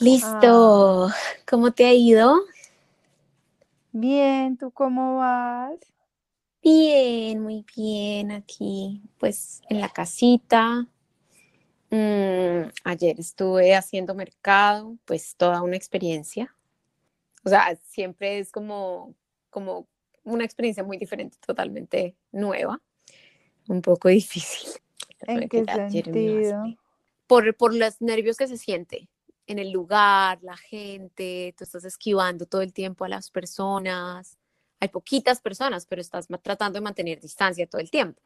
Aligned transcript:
Listo. 0.00 1.06
Ah, 1.06 1.14
¿Cómo 1.46 1.70
te 1.72 1.86
ha 1.86 1.94
ido? 1.94 2.44
bien, 3.92 4.56
¿tú 4.58 4.70
cómo 4.72 5.18
vas? 5.18 5.78
Bien, 6.62 7.40
muy 7.40 7.64
bien 7.74 8.32
aquí, 8.32 9.00
pues 9.18 9.62
en 9.68 9.80
la 9.80 9.88
casita. 9.88 10.86
Mm, 11.90 12.68
ayer 12.84 13.20
estuve 13.20 13.76
haciendo 13.76 14.14
mercado, 14.14 14.98
pues 15.04 15.36
toda 15.36 15.62
una 15.62 15.76
experiencia. 15.76 16.54
O 17.44 17.48
sea, 17.48 17.76
siempre 17.84 18.40
es 18.40 18.50
como, 18.50 19.14
como 19.50 19.86
una 20.24 20.44
experiencia 20.44 20.82
muy 20.82 20.96
diferente, 20.98 21.38
totalmente 21.46 22.16
nueva, 22.32 22.82
un 23.68 23.80
poco 23.82 24.08
difícil. 24.08 24.68
¿En 25.20 25.48
qué 25.48 25.64
sentido? 25.64 26.64
Por, 27.28 27.56
por 27.56 27.72
los 27.72 28.00
nervios 28.00 28.36
que 28.36 28.48
se 28.48 28.56
siente 28.56 29.08
en 29.46 29.58
el 29.58 29.70
lugar, 29.70 30.38
la 30.42 30.56
gente, 30.56 31.54
tú 31.56 31.64
estás 31.64 31.84
esquivando 31.84 32.46
todo 32.46 32.62
el 32.62 32.72
tiempo 32.72 33.04
a 33.04 33.08
las 33.08 33.30
personas. 33.30 34.38
Hay 34.80 34.88
poquitas 34.88 35.40
personas, 35.40 35.86
pero 35.86 36.00
estás 36.00 36.26
tratando 36.42 36.78
de 36.78 36.82
mantener 36.82 37.20
distancia 37.20 37.66
todo 37.66 37.80
el 37.80 37.90
tiempo. 37.90 38.20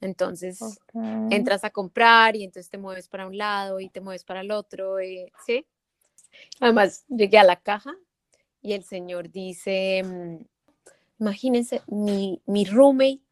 Entonces, 0.00 0.58
entras 1.30 1.62
a 1.64 1.70
comprar 1.70 2.34
y 2.34 2.42
entonces 2.42 2.68
te 2.68 2.76
mueves 2.76 3.08
para 3.08 3.26
un 3.26 3.38
lado 3.38 3.78
y 3.78 3.88
te 3.88 4.00
mueves 4.00 4.24
para 4.24 4.40
el 4.40 4.50
otro, 4.50 4.98
eh, 4.98 5.32
¿sí? 5.46 5.64
Además, 6.60 7.04
llegué 7.08 7.38
a 7.38 7.44
la 7.44 7.56
caja 7.56 7.94
y 8.60 8.72
el 8.72 8.82
señor 8.82 9.30
dice, 9.30 10.02
mm, 10.04 10.44
imagínense, 11.20 11.82
mi, 11.86 12.42
mi 12.46 12.64
roommate 12.64 13.22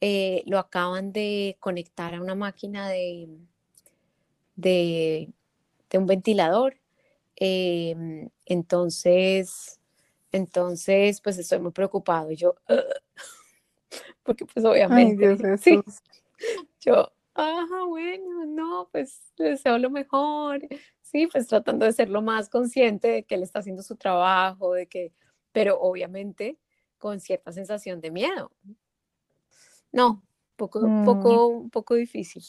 eh, 0.00 0.42
lo 0.46 0.58
acaban 0.58 1.12
de 1.12 1.56
conectar 1.60 2.14
a 2.14 2.20
una 2.20 2.34
máquina 2.34 2.88
de, 2.88 3.28
de, 4.56 5.30
de 5.90 5.98
un 5.98 6.06
ventilador. 6.06 6.76
eh, 7.36 8.28
entonces, 8.46 9.80
entonces, 10.32 11.20
pues 11.20 11.38
estoy 11.38 11.58
muy 11.60 11.72
preocupado. 11.72 12.30
Yo, 12.32 12.54
porque 14.22 14.44
pues 14.46 14.64
Ay, 14.64 14.70
obviamente, 14.72 15.36
Dios 15.36 15.60
sí, 15.60 15.80
yo, 16.80 17.12
ajá, 17.34 17.84
bueno, 17.88 18.46
no, 18.46 18.88
pues 18.92 19.20
le 19.36 19.50
deseo 19.50 19.78
lo 19.78 19.90
mejor. 19.90 20.60
Sí, 21.02 21.26
pues 21.26 21.46
tratando 21.48 21.86
de 21.86 21.92
ser 21.92 22.08
lo 22.08 22.22
más 22.22 22.48
consciente 22.48 23.08
de 23.08 23.24
que 23.24 23.34
él 23.34 23.42
está 23.42 23.58
haciendo 23.60 23.82
su 23.82 23.96
trabajo, 23.96 24.74
de 24.74 24.86
que, 24.86 25.12
pero 25.52 25.80
obviamente 25.80 26.58
con 26.98 27.18
cierta 27.20 27.52
sensación 27.52 28.00
de 28.00 28.10
miedo. 28.10 28.52
No, 29.92 30.22
poco, 30.56 30.80
Mm, 30.80 31.04
poco, 31.04 31.46
un 31.48 31.70
poco 31.70 31.94
difícil 31.94 32.44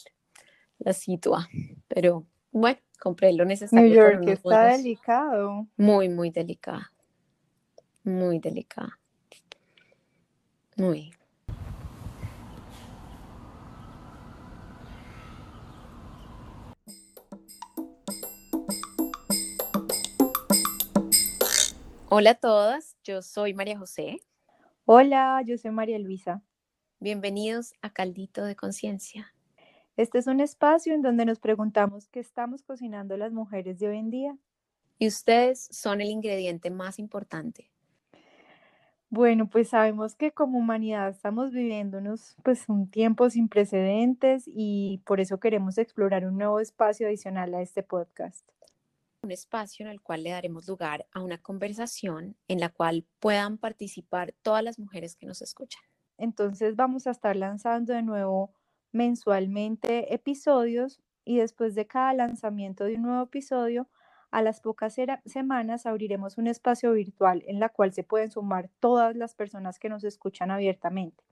la 0.78 0.92
situa, 0.92 1.48
pero 1.88 2.26
bueno, 2.52 2.78
compré 3.02 3.32
lo 3.32 3.38
New 3.38 3.48
necesario 3.48 3.92
York 3.92 4.22
unos 4.22 4.34
está 4.34 4.66
delicado. 4.76 5.66
muy, 5.76 6.08
muy 6.08 6.30
delicada, 6.30 6.92
muy 8.04 8.38
delicada, 8.38 8.96
muy. 10.76 11.12
Hola 22.08 22.30
a 22.30 22.34
todas, 22.34 22.96
yo 23.02 23.20
soy 23.22 23.52
María 23.52 23.76
José. 23.76 24.20
Hola, 24.84 25.42
yo 25.44 25.58
soy 25.58 25.72
María 25.72 25.98
Luisa. 25.98 26.40
Bienvenidos 27.00 27.72
a 27.82 27.90
Caldito 27.90 28.44
de 28.44 28.54
Conciencia. 28.54 29.34
Este 29.96 30.18
es 30.18 30.26
un 30.26 30.40
espacio 30.40 30.94
en 30.94 31.02
donde 31.02 31.26
nos 31.26 31.38
preguntamos 31.38 32.08
qué 32.08 32.20
estamos 32.20 32.62
cocinando 32.62 33.16
las 33.18 33.32
mujeres 33.32 33.78
de 33.78 33.88
hoy 33.88 33.98
en 33.98 34.10
día. 34.10 34.38
Y 34.98 35.08
ustedes 35.08 35.68
son 35.70 36.00
el 36.00 36.08
ingrediente 36.08 36.70
más 36.70 36.98
importante. 36.98 37.70
Bueno, 39.10 39.50
pues 39.50 39.68
sabemos 39.68 40.14
que 40.14 40.32
como 40.32 40.58
humanidad 40.58 41.10
estamos 41.10 41.52
viviendo 41.52 41.98
unos, 41.98 42.34
pues, 42.42 42.66
un 42.70 42.90
tiempo 42.90 43.28
sin 43.28 43.48
precedentes 43.48 44.44
y 44.46 45.02
por 45.04 45.20
eso 45.20 45.38
queremos 45.38 45.76
explorar 45.76 46.24
un 46.24 46.38
nuevo 46.38 46.60
espacio 46.60 47.06
adicional 47.06 47.54
a 47.54 47.60
este 47.60 47.82
podcast. 47.82 48.48
Un 49.20 49.30
espacio 49.30 49.84
en 49.84 49.92
el 49.92 50.00
cual 50.00 50.22
le 50.22 50.30
daremos 50.30 50.66
lugar 50.66 51.06
a 51.12 51.20
una 51.20 51.36
conversación 51.36 52.34
en 52.48 52.60
la 52.60 52.70
cual 52.70 53.04
puedan 53.20 53.58
participar 53.58 54.32
todas 54.40 54.64
las 54.64 54.78
mujeres 54.78 55.14
que 55.14 55.26
nos 55.26 55.42
escuchan. 55.42 55.82
Entonces 56.16 56.76
vamos 56.76 57.06
a 57.06 57.10
estar 57.10 57.36
lanzando 57.36 57.92
de 57.92 58.02
nuevo 58.02 58.54
mensualmente 58.92 60.14
episodios 60.14 61.00
y 61.24 61.38
después 61.38 61.74
de 61.74 61.86
cada 61.86 62.14
lanzamiento 62.14 62.84
de 62.84 62.94
un 62.94 63.02
nuevo 63.02 63.24
episodio, 63.24 63.88
a 64.30 64.40
las 64.40 64.60
pocas 64.60 64.96
semanas 65.26 65.84
abriremos 65.84 66.38
un 66.38 66.46
espacio 66.46 66.92
virtual 66.92 67.42
en 67.46 67.60
la 67.60 67.68
cual 67.68 67.92
se 67.92 68.02
pueden 68.02 68.30
sumar 68.30 68.70
todas 68.80 69.14
las 69.14 69.34
personas 69.34 69.78
que 69.78 69.90
nos 69.90 70.04
escuchan 70.04 70.50
abiertamente. 70.50 71.22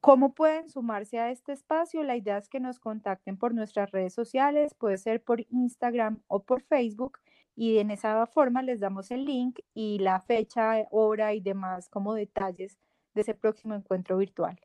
¿Cómo 0.00 0.34
pueden 0.34 0.68
sumarse 0.68 1.18
a 1.18 1.30
este 1.30 1.52
espacio? 1.52 2.02
La 2.02 2.16
idea 2.16 2.38
es 2.38 2.48
que 2.48 2.60
nos 2.60 2.78
contacten 2.80 3.36
por 3.36 3.54
nuestras 3.54 3.90
redes 3.90 4.12
sociales, 4.12 4.74
puede 4.74 4.98
ser 4.98 5.22
por 5.22 5.46
Instagram 5.50 6.20
o 6.26 6.42
por 6.42 6.62
Facebook, 6.62 7.18
y 7.56 7.78
en 7.78 7.90
esa 7.90 8.26
forma 8.26 8.62
les 8.62 8.80
damos 8.80 9.10
el 9.10 9.24
link 9.24 9.60
y 9.72 9.98
la 9.98 10.20
fecha, 10.20 10.86
hora 10.90 11.32
y 11.32 11.40
demás 11.40 11.88
como 11.88 12.14
detalles 12.14 12.78
de 13.14 13.22
ese 13.22 13.34
próximo 13.34 13.74
encuentro 13.74 14.18
virtual. 14.18 14.60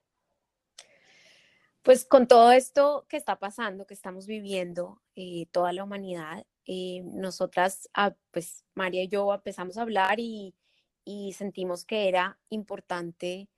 Pues 1.83 2.05
con 2.05 2.27
todo 2.27 2.51
esto 2.51 3.05
que 3.09 3.17
está 3.17 3.39
pasando, 3.39 3.87
que 3.87 3.95
estamos 3.95 4.27
viviendo, 4.27 5.01
eh, 5.15 5.47
toda 5.51 5.73
la 5.73 5.83
humanidad, 5.83 6.45
eh, 6.65 7.01
nosotras, 7.05 7.89
ah, 7.95 8.13
pues 8.29 8.65
María 8.75 9.01
y 9.03 9.07
yo 9.07 9.33
empezamos 9.33 9.77
a 9.77 9.81
hablar 9.81 10.19
y, 10.19 10.55
sentimos 11.35 11.83
que 11.85 12.07
era 12.07 12.39
importante 12.49 13.49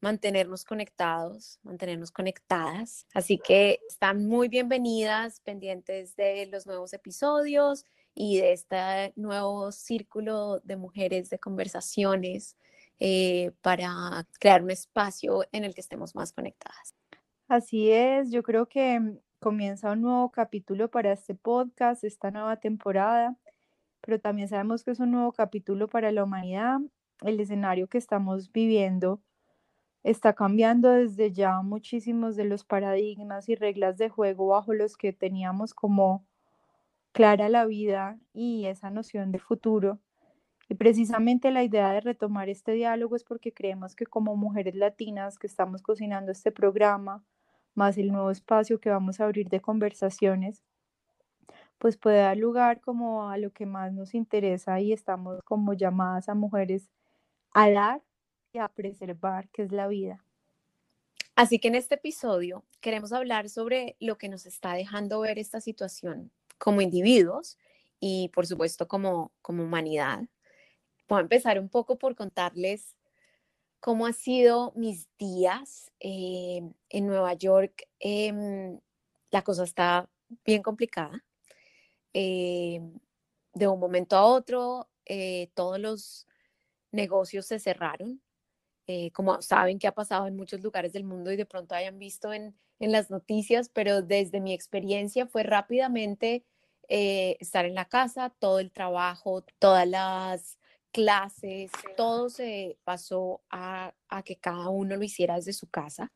mantenernos 0.00 0.64
conectados, 0.64 1.60
mantenernos 1.62 2.10
conectadas. 2.12 3.06
Así 3.14 3.38
que 3.38 3.80
están 3.88 4.26
muy 4.26 4.48
bienvenidas, 4.48 5.40
pendientes 5.40 6.16
de 6.16 6.46
los 6.46 6.66
nuevos 6.66 6.92
episodios 6.94 7.84
y 8.14 8.38
de 8.38 8.52
este 8.52 9.12
nuevo 9.16 9.72
círculo 9.72 10.60
de 10.60 10.76
mujeres 10.76 11.30
de 11.30 11.38
conversaciones 11.38 12.56
eh, 13.00 13.52
para 13.62 14.26
crear 14.40 14.62
un 14.62 14.70
espacio 14.70 15.44
en 15.52 15.64
el 15.64 15.74
que 15.74 15.82
estemos 15.82 16.14
más 16.14 16.32
conectadas. 16.32 16.97
Así 17.48 17.90
es, 17.90 18.30
yo 18.30 18.42
creo 18.42 18.66
que 18.68 19.00
mm, 19.00 19.18
comienza 19.40 19.92
un 19.92 20.02
nuevo 20.02 20.30
capítulo 20.30 20.90
para 20.90 21.12
este 21.12 21.34
podcast, 21.34 22.04
esta 22.04 22.30
nueva 22.30 22.56
temporada, 22.58 23.38
pero 24.02 24.20
también 24.20 24.48
sabemos 24.48 24.84
que 24.84 24.90
es 24.90 25.00
un 25.00 25.12
nuevo 25.12 25.32
capítulo 25.32 25.88
para 25.88 26.12
la 26.12 26.24
humanidad. 26.24 26.80
El 27.22 27.40
escenario 27.40 27.88
que 27.88 27.96
estamos 27.96 28.52
viviendo 28.52 29.22
está 30.04 30.34
cambiando 30.34 30.90
desde 30.90 31.32
ya 31.32 31.62
muchísimos 31.62 32.36
de 32.36 32.44
los 32.44 32.64
paradigmas 32.64 33.48
y 33.48 33.54
reglas 33.54 33.96
de 33.96 34.10
juego 34.10 34.48
bajo 34.48 34.74
los 34.74 34.98
que 34.98 35.14
teníamos 35.14 35.72
como 35.72 36.26
clara 37.12 37.48
la 37.48 37.64
vida 37.64 38.18
y 38.34 38.66
esa 38.66 38.90
noción 38.90 39.32
de 39.32 39.38
futuro. 39.38 40.00
Y 40.68 40.74
precisamente 40.74 41.50
la 41.50 41.64
idea 41.64 41.92
de 41.92 42.02
retomar 42.02 42.50
este 42.50 42.72
diálogo 42.72 43.16
es 43.16 43.24
porque 43.24 43.54
creemos 43.54 43.96
que 43.96 44.04
como 44.04 44.36
mujeres 44.36 44.74
latinas 44.74 45.38
que 45.38 45.46
estamos 45.46 45.80
cocinando 45.82 46.30
este 46.30 46.52
programa, 46.52 47.24
más 47.78 47.96
el 47.96 48.12
nuevo 48.12 48.30
espacio 48.30 48.80
que 48.80 48.90
vamos 48.90 49.20
a 49.20 49.24
abrir 49.24 49.48
de 49.48 49.60
conversaciones, 49.60 50.62
pues 51.78 51.96
puede 51.96 52.18
dar 52.18 52.36
lugar 52.36 52.80
como 52.80 53.30
a 53.30 53.38
lo 53.38 53.52
que 53.52 53.64
más 53.64 53.92
nos 53.92 54.14
interesa 54.14 54.80
y 54.80 54.92
estamos 54.92 55.40
como 55.44 55.72
llamadas 55.72 56.28
a 56.28 56.34
mujeres 56.34 56.90
a 57.52 57.70
dar 57.70 58.02
y 58.52 58.58
a 58.58 58.68
preservar, 58.68 59.48
que 59.50 59.62
es 59.62 59.72
la 59.72 59.86
vida. 59.86 60.22
Así 61.36 61.60
que 61.60 61.68
en 61.68 61.76
este 61.76 61.94
episodio 61.94 62.64
queremos 62.80 63.12
hablar 63.12 63.48
sobre 63.48 63.96
lo 64.00 64.18
que 64.18 64.28
nos 64.28 64.44
está 64.44 64.74
dejando 64.74 65.20
ver 65.20 65.38
esta 65.38 65.60
situación 65.60 66.32
como 66.58 66.80
individuos 66.80 67.56
y 68.00 68.28
por 68.34 68.46
supuesto 68.46 68.88
como, 68.88 69.30
como 69.40 69.62
humanidad. 69.62 70.24
Voy 71.08 71.18
a 71.18 71.22
empezar 71.22 71.60
un 71.60 71.68
poco 71.68 71.96
por 71.96 72.16
contarles 72.16 72.97
cómo 73.80 74.06
han 74.06 74.14
sido 74.14 74.72
mis 74.74 75.08
días 75.18 75.92
eh, 76.00 76.62
en 76.88 77.06
Nueva 77.06 77.34
York. 77.34 77.88
em, 78.00 78.80
la 79.30 79.42
cosa 79.42 79.64
está 79.64 80.08
bien 80.44 80.62
complicada. 80.62 81.24
Eh, 82.14 82.80
de 83.54 83.68
un 83.68 83.80
momento 83.80 84.16
a 84.16 84.24
otro, 84.24 84.88
eh, 85.06 85.50
todos 85.54 85.78
los 85.78 86.26
negocios 86.92 87.46
se 87.46 87.58
cerraron. 87.58 88.22
Como 89.12 89.42
saben 89.42 89.78
que 89.78 89.86
ha 89.86 89.92
pasado 89.92 90.26
en 90.26 90.36
muchos 90.36 90.62
lugares 90.62 90.94
del 90.94 91.04
mundo 91.04 91.30
y 91.30 91.36
de 91.36 91.44
pronto 91.44 91.74
hayan 91.74 91.98
visto 91.98 92.32
en, 92.32 92.56
las 92.80 93.10
noticias, 93.10 93.68
pero 93.68 94.02
desde 94.02 94.40
mi 94.40 94.54
experiencia 94.54 95.26
fue 95.26 95.42
rápidamente 95.42 96.44
estar 96.88 97.66
en 97.66 97.74
la 97.74 97.84
casa, 97.86 98.30
todo 98.38 98.60
el 98.60 98.72
trabajo, 98.72 99.44
todas 99.58 99.86
las 99.86 100.58
clases, 100.92 101.70
todo 101.96 102.30
se 102.30 102.78
pasó 102.84 103.42
a, 103.50 103.94
a 104.08 104.22
que 104.22 104.36
cada 104.36 104.68
uno 104.68 104.96
lo 104.96 105.04
hiciera 105.04 105.36
desde 105.36 105.52
su 105.52 105.68
casa. 105.68 106.12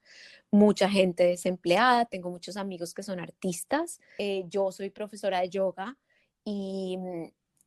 Mucha 0.50 0.88
gente 0.88 1.24
desempleada, 1.24 2.04
tengo 2.06 2.30
muchos 2.30 2.56
amigos 2.56 2.94
que 2.94 3.02
son 3.02 3.20
artistas, 3.20 4.00
eh, 4.18 4.44
yo 4.48 4.72
soy 4.72 4.90
profesora 4.90 5.40
de 5.40 5.50
yoga 5.50 5.98
y, 6.44 6.98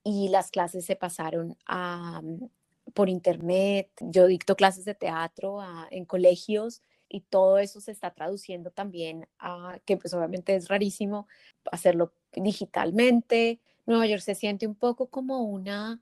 y 0.03 0.29
las 0.29 0.51
clases 0.51 0.85
se 0.85 0.95
pasaron 0.95 1.57
a, 1.65 2.21
mm, 2.21 2.49
por 2.93 3.09
internet. 3.09 3.89
Yo 3.99 4.27
dicto 4.27 4.55
clases 4.55 4.85
de 4.85 4.95
teatro 4.95 5.59
en 5.91 6.05
colegios 6.05 6.81
y 7.09 7.21
todo 7.21 7.57
eso 7.59 7.81
se 7.81 7.91
está 7.91 8.13
traduciendo 8.13 8.71
también 8.71 9.27
a 9.39 9.79
que 9.85 9.97
pues 9.97 10.13
obviamente 10.13 10.55
es 10.55 10.67
rarísimo 10.67 11.27
hacerlo 11.71 12.13
digitalmente. 12.33 13.59
Nueva 13.85 14.07
York 14.07 14.21
se 14.21 14.35
siente 14.35 14.67
un 14.67 14.75
poco 14.75 15.07
como 15.09 15.43
una 15.43 16.01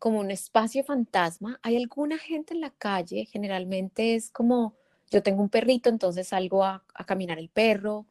como 0.00 0.18
un 0.18 0.32
espacio 0.32 0.82
fantasma. 0.82 1.60
Hay 1.62 1.76
alguna 1.76 2.18
gente 2.18 2.54
en 2.54 2.60
la 2.60 2.70
calle, 2.70 3.26
generalmente 3.26 4.16
es 4.16 4.30
como 4.32 4.74
yo 5.10 5.22
tengo 5.22 5.42
un 5.42 5.50
perrito, 5.50 5.88
entonces 5.88 6.28
salgo 6.28 6.64
a, 6.64 6.82
caminar 7.06 7.38
el 7.38 7.50
perro, 7.50 8.06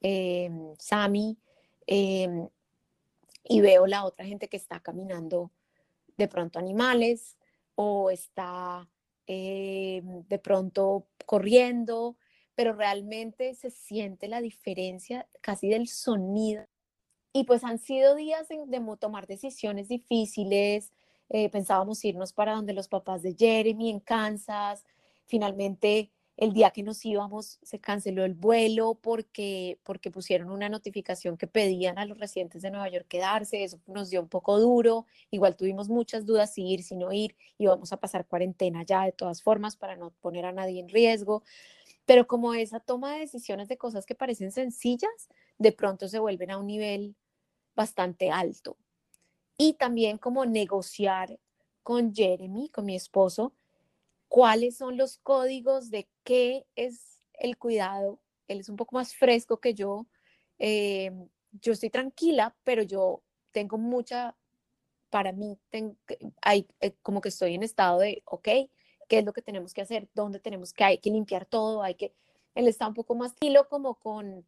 eh, 0.00 0.50
Sammy, 0.78 1.36
y 1.86 3.60
veo 3.60 3.86
la 3.86 4.04
otra 4.04 4.24
gente 4.24 4.48
que 4.48 4.56
está 4.56 4.80
caminando 4.80 5.50
de 6.16 6.28
pronto 6.28 6.58
animales 6.58 7.36
o 7.74 8.10
está 8.10 8.88
em, 9.26 10.22
de 10.28 10.38
pronto 10.38 11.06
corriendo, 11.26 12.16
pero 12.54 12.72
realmente 12.72 13.54
se 13.54 13.70
siente 13.70 14.28
la 14.28 14.40
diferencia 14.40 15.28
casi 15.42 15.68
del 15.68 15.88
sonido. 15.88 16.64
Y 17.32 17.44
pues 17.44 17.64
han 17.64 17.78
sido 17.78 18.14
días 18.14 18.48
de 18.48 18.80
tomar 18.98 19.26
decisiones 19.26 19.88
difíciles. 19.88 20.92
Eh, 21.30 21.48
pensábamos 21.50 22.04
irnos 22.04 22.32
para 22.32 22.54
donde 22.54 22.72
los 22.72 22.88
papás 22.88 23.22
de 23.22 23.34
Jeremy 23.34 23.90
en 23.90 24.00
Kansas. 24.00 24.84
Finalmente 25.26 26.10
el 26.36 26.52
día 26.52 26.70
que 26.70 26.82
nos 26.82 27.04
íbamos 27.04 27.58
se 27.62 27.78
canceló 27.80 28.24
el 28.24 28.34
vuelo 28.34 28.94
porque, 29.00 29.78
porque 29.84 30.10
pusieron 30.10 30.50
una 30.50 30.68
notificación 30.68 31.36
que 31.36 31.46
pedían 31.46 31.98
a 31.98 32.06
los 32.06 32.18
residentes 32.18 32.62
de 32.62 32.70
Nueva 32.70 32.88
York 32.88 33.06
quedarse, 33.08 33.62
eso 33.62 33.78
nos 33.86 34.10
dio 34.10 34.20
un 34.20 34.28
poco 34.28 34.58
duro, 34.58 35.06
igual 35.30 35.56
tuvimos 35.56 35.88
muchas 35.88 36.26
dudas 36.26 36.52
si 36.52 36.66
ir, 36.66 36.82
si 36.82 36.96
no 36.96 37.12
ir, 37.12 37.36
íbamos 37.58 37.92
a 37.92 37.98
pasar 37.98 38.26
cuarentena 38.26 38.82
ya 38.82 39.04
de 39.04 39.12
todas 39.12 39.42
formas 39.42 39.76
para 39.76 39.96
no 39.96 40.10
poner 40.20 40.44
a 40.44 40.52
nadie 40.52 40.80
en 40.80 40.88
riesgo, 40.88 41.44
pero 42.04 42.26
como 42.26 42.54
esa 42.54 42.80
toma 42.80 43.14
de 43.14 43.20
decisiones 43.20 43.68
de 43.68 43.78
cosas 43.78 44.04
que 44.04 44.14
parecen 44.16 44.50
sencillas, 44.50 45.28
de 45.58 45.72
pronto 45.72 46.08
se 46.08 46.18
vuelven 46.18 46.50
a 46.50 46.58
un 46.58 46.66
nivel 46.66 47.16
bastante 47.76 48.30
alto. 48.30 48.76
Y 49.56 49.74
también 49.74 50.18
como 50.18 50.46
negociar 50.46 51.38
con 51.82 52.14
Jeremy, 52.14 52.68
con 52.70 52.86
mi 52.86 52.96
esposo, 52.96 53.52
cuáles 54.28 54.76
son 54.76 54.96
los 54.96 55.18
códigos 55.18 55.90
de 55.90 56.08
qué 56.24 56.66
es 56.74 57.20
el 57.34 57.56
cuidado. 57.56 58.18
Él 58.48 58.60
es 58.60 58.68
un 58.68 58.76
poco 58.76 58.96
más 58.96 59.14
fresco 59.14 59.58
que 59.58 59.74
yo. 59.74 60.06
Eh, 60.58 61.12
yo 61.60 61.72
estoy 61.72 61.90
tranquila, 61.90 62.56
pero 62.64 62.82
yo 62.82 63.22
tengo 63.52 63.78
mucha, 63.78 64.34
para 65.10 65.32
mí, 65.32 65.56
hay, 66.42 66.66
eh, 66.80 66.94
como 67.02 67.20
que 67.20 67.28
estoy 67.28 67.54
en 67.54 67.62
estado 67.62 68.00
de, 68.00 68.22
ok, 68.24 68.48
¿qué 69.08 69.18
es 69.18 69.24
lo 69.24 69.32
que 69.32 69.42
tenemos 69.42 69.72
que 69.72 69.82
hacer? 69.82 70.08
¿Dónde 70.14 70.40
tenemos 70.40 70.72
que, 70.72 70.84
hay 70.84 70.98
que 70.98 71.10
limpiar 71.10 71.46
todo? 71.46 71.82
Hay 71.82 71.94
que, 71.94 72.12
él 72.56 72.66
está 72.66 72.88
un 72.88 72.94
poco 72.94 73.14
más 73.14 73.34
tranquilo, 73.34 73.68
como 73.68 73.94
con, 73.94 74.44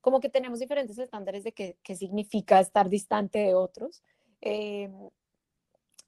como 0.00 0.20
que 0.20 0.28
tenemos 0.28 0.60
diferentes 0.60 0.98
estándares 0.98 1.42
de 1.42 1.52
qué, 1.52 1.76
qué 1.82 1.96
significa 1.96 2.60
estar 2.60 2.88
distante 2.88 3.40
de 3.40 3.54
otros. 3.54 4.02
Eh, 4.40 4.90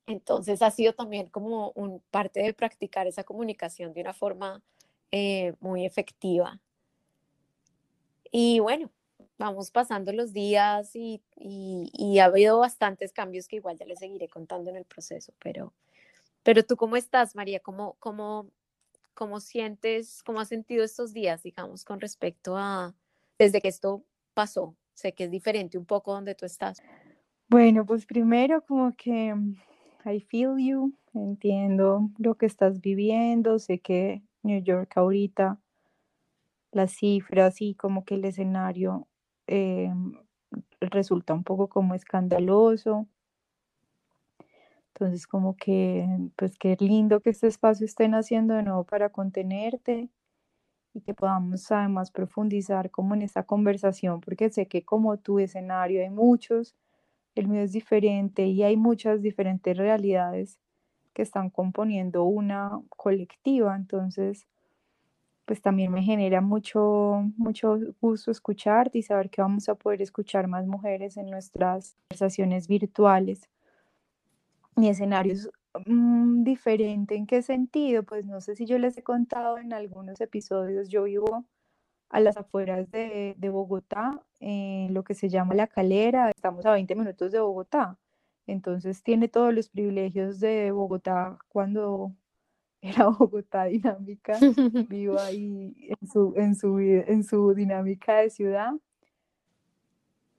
entonces 0.07 0.63
ha 0.63 0.71
sido 0.71 0.93
también 0.93 1.29
como 1.29 1.73
un 1.75 2.01
parte 2.11 2.41
de 2.43 2.55
practicar 2.55 3.07
esa 3.07 3.25
comunicación 3.25 3.93
de 3.93 4.03
una 4.03 4.13
forma 4.13 4.63
eh, 5.11 5.55
muy 5.61 5.85
efectiva. 5.85 6.61
Y 8.31 8.61
bueno, 8.61 8.91
vamos 9.39 9.71
pasando 9.71 10.13
los 10.13 10.33
días 10.33 10.95
y, 10.95 11.23
y, 11.37 12.19
ha 12.19 12.27
habido 12.27 12.59
bastantes 12.59 13.13
cambios 13.13 13.49
que 13.49 13.57
igual 13.57 13.77
ya 13.77 13.87
les 13.87 13.99
seguiré 13.99 14.29
contando 14.29 14.71
en 14.71 14.77
el 14.77 14.85
proceso, 14.85 15.33
pero, 15.39 15.73
pero 16.43 16.65
tú 16.65 16.77
cómo 16.77 16.97
estás, 16.97 17.35
María, 17.35 17.61
¿Cómo, 17.61 17.97
cómo, 17.99 18.51
cómo 19.15 19.41
sientes, 19.41 20.23
cómo 20.23 20.41
has 20.41 20.49
sentido 20.49 20.85
estos 20.85 21.13
días, 21.13 21.43
digamos, 21.43 21.85
con 21.85 22.01
respecto 22.01 22.57
a 22.57 22.95
desde 23.39 23.61
que 23.61 23.69
esto 23.69 24.03
pasó? 24.35 24.75
Sé 24.95 25.13
que 25.13 25.25
es 25.25 25.31
diferente 25.31 25.79
un 25.79 25.85
poco 25.85 26.13
donde 26.13 26.35
tú 26.35 26.47
estás. 26.47 26.83
Bueno, 27.49 27.87
pues 27.87 28.07
primero 28.07 28.63
como 28.63 28.95
que 28.97 29.33
I 30.05 30.21
feel 30.21 30.57
you, 30.59 30.93
entiendo 31.15 32.11
lo 32.19 32.35
que 32.35 32.47
estás 32.47 32.81
viviendo, 32.81 33.61
sé 33.61 33.79
que 33.79 34.23
New 34.43 34.63
York 34.65 34.97
ahorita, 34.97 35.61
las 36.73 36.93
cifras 36.93 37.61
y 37.63 37.75
como 37.75 38.05
que 38.05 38.17
el 38.17 38.25
escenario 38.25 39.07
eh, 39.47 39.93
resulta 40.81 41.35
un 41.35 41.45
poco 41.45 41.69
como 41.69 41.95
escandaloso. 41.95 43.07
Entonces, 44.95 45.27
como 45.27 45.57
que, 45.57 46.07
pues 46.37 46.59
qué 46.59 46.77
lindo 46.81 47.21
que 47.21 47.31
este 47.31 47.47
espacio 47.47 47.85
estén 47.85 48.15
haciendo 48.15 48.55
de 48.55 48.63
nuevo 48.63 48.85
para 48.85 49.11
contenerte 49.11 50.09
y 50.95 51.03
que 51.03 51.15
podamos 51.15 51.71
además 51.73 52.11
profundizar 52.11 52.91
como 52.91 53.15
en 53.15 53.23
esta 53.23 53.45
conversación, 53.45 54.21
porque 54.21 54.51
sé 54.51 54.67
que 54.69 54.85
como 54.85 55.19
tu 55.19 55.39
escenario 55.39 56.03
hay 56.03 56.11
muchos 56.11 56.75
el 57.37 57.49
mío 57.49 57.63
es 57.63 57.73
diferente 57.73 58.47
y 58.47 58.63
hay 58.65 58.77
muchas 58.77 59.23
diferentes 59.23 59.77
realidades 59.77 60.59
que 61.13 61.23
están 61.23 61.51
componiendo 61.51 62.25
una 62.25 62.81
colectiva, 62.89 63.77
entonces 63.77 64.49
pues 65.45 65.63
también 65.63 65.93
me 65.93 66.03
genera 66.03 66.41
mucho, 66.41 67.23
mucho 67.37 67.79
gusto 68.01 68.33
escucharte 68.33 68.99
y 68.99 69.03
saber 69.03 69.31
que 69.31 69.43
vamos 69.43 69.69
a 69.69 69.77
poder 69.77 70.03
escuchar 70.03 70.49
más 70.49 70.67
mujeres 70.67 71.17
en 71.17 71.31
nuestras 71.31 71.97
conversaciones 72.09 72.67
virtuales. 72.67 73.49
Mi 74.75 74.89
escenario 74.89 75.35
es 75.35 75.49
mm, 75.87 76.43
diferente. 76.43 77.15
¿En 77.15 77.27
qué 77.27 77.43
sentido? 77.43 78.03
Pues 78.03 78.27
no 78.27 78.41
sé 78.41 78.57
si 78.57 78.67
yo 78.67 78.77
les 78.79 78.99
he 78.99 79.05
contado 79.05 79.59
en 79.59 79.73
algunos 79.73 80.21
episodios, 80.21 80.89
yo 80.89 81.05
vivo 81.05 81.45
a 82.09 82.21
las 82.21 82.37
afueras 82.37 82.91
de, 82.91 83.35
Bogotá, 83.51 84.23
en 84.41 84.95
lo 84.95 85.05
que 85.05 85.15
se 85.15 85.29
llama 85.29 85.55
La 85.55 85.67
Calera, 85.67 86.31
estamos 86.31 86.65
a 86.67 86.73
20 86.73 86.95
minutos 86.95 87.33
de 87.33 87.41
Bogotá, 87.41 87.99
entonces 88.47 89.03
tiene 89.03 89.29
todos 89.29 89.53
los 89.53 89.69
privilegios 89.69 90.41
de 90.41 90.71
Bogotá 90.71 91.39
cuando 91.49 92.13
era 92.81 93.09
Bogotá 93.09 93.65
dinámica, 93.65 94.39
vivo 94.89 95.19
ahí 95.19 95.75
en 96.01 96.09
su, 96.09 96.35
en 96.37 96.55
su, 96.55 96.79
en 96.79 97.25
su 97.25 97.55
dinámica 97.55 98.19
de 98.19 98.31
ciudad, 98.31 98.73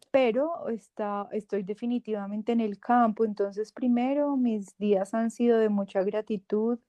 pero 0.09 0.69
está, 0.69 1.27
estoy 1.31 1.63
definitivamente 1.63 2.53
en 2.53 2.61
el 2.61 2.79
campo, 2.79 3.25
entonces 3.25 3.73
primero 3.73 4.37
mis 4.37 4.77
días 4.77 5.13
han 5.13 5.31
sido 5.31 5.59
de 5.59 5.69
mucha 5.69 6.01
gratitud, 6.03 6.79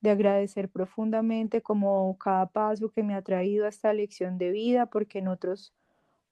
de 0.00 0.10
agradecer 0.10 0.68
profundamente 0.68 1.62
como 1.62 2.16
cada 2.18 2.46
paso 2.46 2.90
que 2.90 3.02
me 3.02 3.14
ha 3.14 3.22
traído 3.22 3.66
a 3.66 3.68
esta 3.68 3.92
lección 3.92 4.38
de 4.38 4.50
vida, 4.50 4.86
porque 4.86 5.18
en 5.18 5.28
otros 5.28 5.74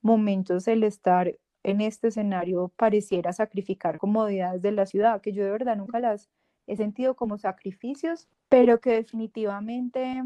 momentos 0.02 0.68
el 0.68 0.84
estar 0.84 1.36
en 1.62 1.80
este 1.80 2.08
escenario 2.08 2.68
pareciera 2.76 3.32
sacrificar 3.32 3.98
comodidades 3.98 4.62
de 4.62 4.72
la 4.72 4.86
ciudad, 4.86 5.20
que 5.20 5.32
yo 5.32 5.44
de 5.44 5.50
verdad 5.50 5.76
nunca 5.76 5.98
las 5.98 6.30
he 6.68 6.76
sentido 6.76 7.16
como 7.16 7.38
sacrificios, 7.38 8.28
pero 8.48 8.80
que 8.80 8.90
definitivamente 8.90 10.22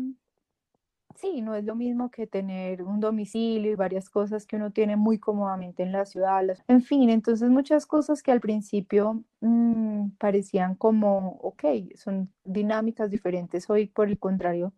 sí, 1.20 1.42
no 1.42 1.54
es 1.54 1.64
lo 1.64 1.74
mismo 1.74 2.10
que 2.10 2.26
tener 2.26 2.82
un 2.82 3.00
domicilio 3.00 3.72
y 3.72 3.74
varias 3.74 4.08
cosas 4.08 4.46
que 4.46 4.56
uno 4.56 4.70
tiene 4.70 4.96
muy 4.96 5.18
cómodamente 5.18 5.82
en 5.82 5.92
la 5.92 6.06
ciudad. 6.06 6.42
En 6.68 6.82
fin, 6.82 7.10
entonces 7.10 7.50
muchas 7.50 7.86
cosas 7.86 8.22
que 8.22 8.32
al 8.32 8.40
principio 8.40 9.22
mm, 9.40 10.10
parecían 10.18 10.74
como, 10.74 11.38
ok, 11.42 11.64
son 11.94 12.32
dinámicas 12.44 13.10
diferentes. 13.10 13.68
Hoy, 13.68 13.86
por 13.86 14.08
el 14.08 14.18
contrario, 14.18 14.72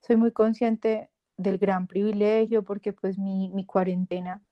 soy 0.00 0.16
muy 0.16 0.32
consciente 0.32 1.10
del 1.36 1.58
gran 1.58 1.86
privilegio 1.86 2.64
porque 2.64 2.92
pues 2.92 3.18
mi, 3.18 3.50
mi 3.50 3.64
cuarentena 3.64 4.42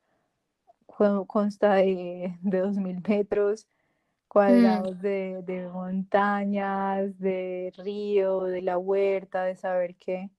consta 1.27 1.75
de, 1.75 2.39
de 2.43 2.63
2.000 2.63 3.09
metros 3.09 3.67
mm. 3.67 4.29
cuadrados 4.29 5.01
de, 5.01 5.43
de 5.45 5.69
montañas, 5.69 7.19
de 7.19 7.73
río, 7.77 8.43
de 8.45 8.63
la 8.63 8.79
huerta, 8.79 9.45
de 9.45 9.57
saber 9.57 9.97
que 9.97 10.31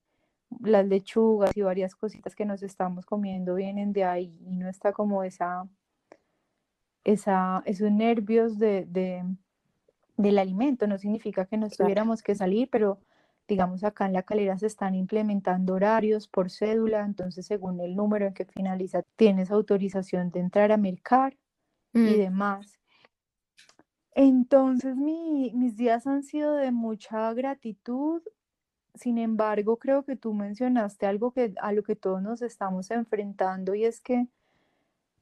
las 0.60 0.86
lechugas 0.86 1.56
y 1.56 1.62
varias 1.62 1.94
cositas 1.94 2.34
que 2.34 2.44
nos 2.44 2.62
estamos 2.62 3.04
comiendo 3.06 3.54
vienen 3.54 3.92
de 3.92 4.04
ahí 4.04 4.38
y 4.46 4.56
no 4.56 4.68
está 4.68 4.92
como 4.92 5.24
esa, 5.24 5.68
esa 7.04 7.62
esos 7.66 7.90
nervios 7.90 8.58
de, 8.58 8.86
de, 8.86 9.24
del 10.16 10.38
alimento. 10.38 10.86
No 10.86 10.98
significa 10.98 11.46
que 11.46 11.56
no 11.56 11.68
tuviéramos 11.68 12.22
que 12.22 12.34
salir, 12.34 12.68
pero 12.70 12.98
digamos 13.48 13.84
acá 13.84 14.06
en 14.06 14.12
la 14.12 14.22
calera 14.22 14.58
se 14.58 14.66
están 14.66 14.94
implementando 14.94 15.74
horarios 15.74 16.28
por 16.28 16.50
cédula, 16.50 17.04
entonces 17.04 17.46
según 17.46 17.80
el 17.80 17.94
número 17.94 18.26
en 18.26 18.34
que 18.34 18.44
finaliza 18.44 19.02
tienes 19.16 19.50
autorización 19.50 20.30
de 20.30 20.40
entrar 20.40 20.72
a 20.72 20.76
mercar 20.76 21.36
y 21.92 21.98
mm. 21.98 22.18
demás. 22.18 22.80
Entonces 24.12 24.96
mis 24.96 25.76
días 25.76 26.06
han 26.06 26.22
sido 26.22 26.54
de 26.54 26.72
mucha 26.72 27.32
gratitud, 27.34 28.22
sin 28.96 29.18
embargo, 29.18 29.78
creo 29.78 30.04
que 30.04 30.16
tú 30.16 30.34
mencionaste 30.34 31.06
algo 31.06 31.32
que, 31.32 31.54
a 31.60 31.72
lo 31.72 31.82
que 31.82 31.96
todos 31.96 32.22
nos 32.22 32.42
estamos 32.42 32.90
enfrentando 32.90 33.74
y 33.74 33.84
es 33.84 34.00
que 34.00 34.26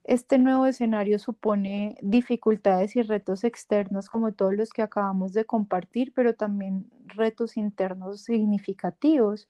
este 0.04 0.38
nuevo 0.38 0.66
escenario 0.66 1.18
supone 1.18 1.96
dificultades 2.02 2.94
y 2.94 3.02
retos 3.02 3.42
externos 3.42 4.08
como 4.08 4.32
todos 4.32 4.54
los 4.54 4.70
que 4.70 4.82
acabamos 4.82 5.32
de 5.32 5.46
compartir, 5.46 6.12
pero 6.14 6.34
también 6.34 6.90
retos 7.06 7.56
internos 7.56 8.20
significativos, 8.20 9.48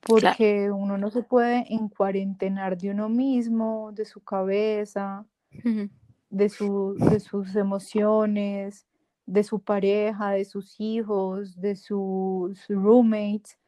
porque 0.00 0.70
uno 0.70 0.96
no 0.96 1.10
se 1.10 1.22
puede 1.22 1.64
encuarentenar 1.74 2.78
de 2.78 2.90
uno 2.90 3.08
mismo, 3.08 3.90
de 3.92 4.04
su 4.04 4.22
cabeza, 4.22 5.26
de, 5.50 5.88
de 6.30 7.20
sus 7.20 7.56
emociones, 7.56 8.87
de 9.28 9.44
su 9.44 9.60
pareja, 9.60 10.32
de 10.32 10.44
sus 10.44 10.80
hijos, 10.80 11.60
de 11.60 11.76
sus 11.76 12.66
roommates 12.68 13.58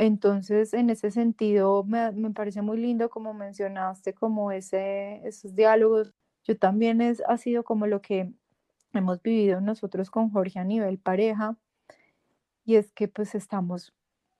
entonces, 0.00 0.72
en 0.72 0.88
ese 0.88 1.10
sentido, 1.10 1.84
me, 1.84 2.10
parece 2.32 2.62
muy 2.62 2.78
lindo 2.78 3.10
como 3.10 3.34
mencionaste, 3.34 4.14
como 4.14 4.50
ese, 4.50 5.20
esos 5.28 5.54
diálogos. 5.54 6.14
Yo 6.44 6.56
también 6.56 7.02
es, 7.02 7.22
ha 7.28 7.36
sido 7.36 7.64
como 7.64 7.86
lo 7.86 8.00
que 8.00 8.32
hemos 8.94 9.20
vivido 9.20 9.60
nosotros 9.60 10.10
con 10.10 10.30
Jorge 10.30 10.58
a 10.58 10.64
nivel 10.64 10.98
pareja, 10.98 11.58
y 12.64 12.76
es 12.76 12.92
que 12.92 13.08
pues 13.08 13.34
estamos 13.34 13.92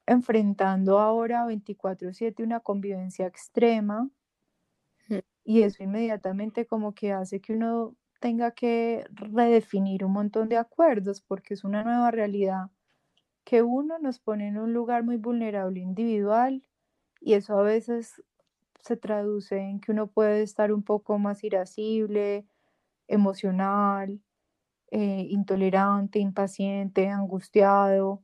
enfrentando 0.07 0.99
ahora 0.99 1.45
24/7 1.45 2.43
una 2.43 2.61
convivencia 2.61 3.27
extrema, 3.27 4.09
y 5.45 5.61
eso 5.63 5.83
inmediatamente 5.83 6.65
como 6.67 6.95
que 6.95 7.13
hace 7.13 7.41
que 7.43 7.53
uno 7.53 7.95
tenga 8.21 8.53
que 8.53 9.05
redefinir 9.13 10.05
un 10.05 10.13
montón 10.13 10.49
de 10.49 10.59
acuerdos, 10.59 11.23
porque 11.23 11.55
es 11.55 11.65
una 11.65 11.85
nueva 11.85 12.11
realidad 12.11 12.71
que 13.45 13.63
uno 13.63 13.99
nos 13.99 14.21
pone 14.21 14.49
en 14.49 14.59
un 14.59 14.75
lugar 14.75 15.05
muy 15.05 15.17
vulnerable 15.19 15.81
individual 15.81 16.65
y 17.21 17.35
eso 17.35 17.59
a 17.59 17.63
veces 17.63 18.23
se 18.81 18.97
traduce 18.97 19.59
en 19.59 19.81
que 19.81 19.93
uno 19.93 20.09
puede 20.09 20.43
estar 20.43 20.73
un 20.73 20.83
poco 20.85 21.19
más 21.19 21.45
irascible, 21.45 22.47
emocional, 23.09 24.21
eh, 24.91 25.27
intolerante, 25.31 26.19
impaciente, 26.21 27.09
angustiado 27.09 28.23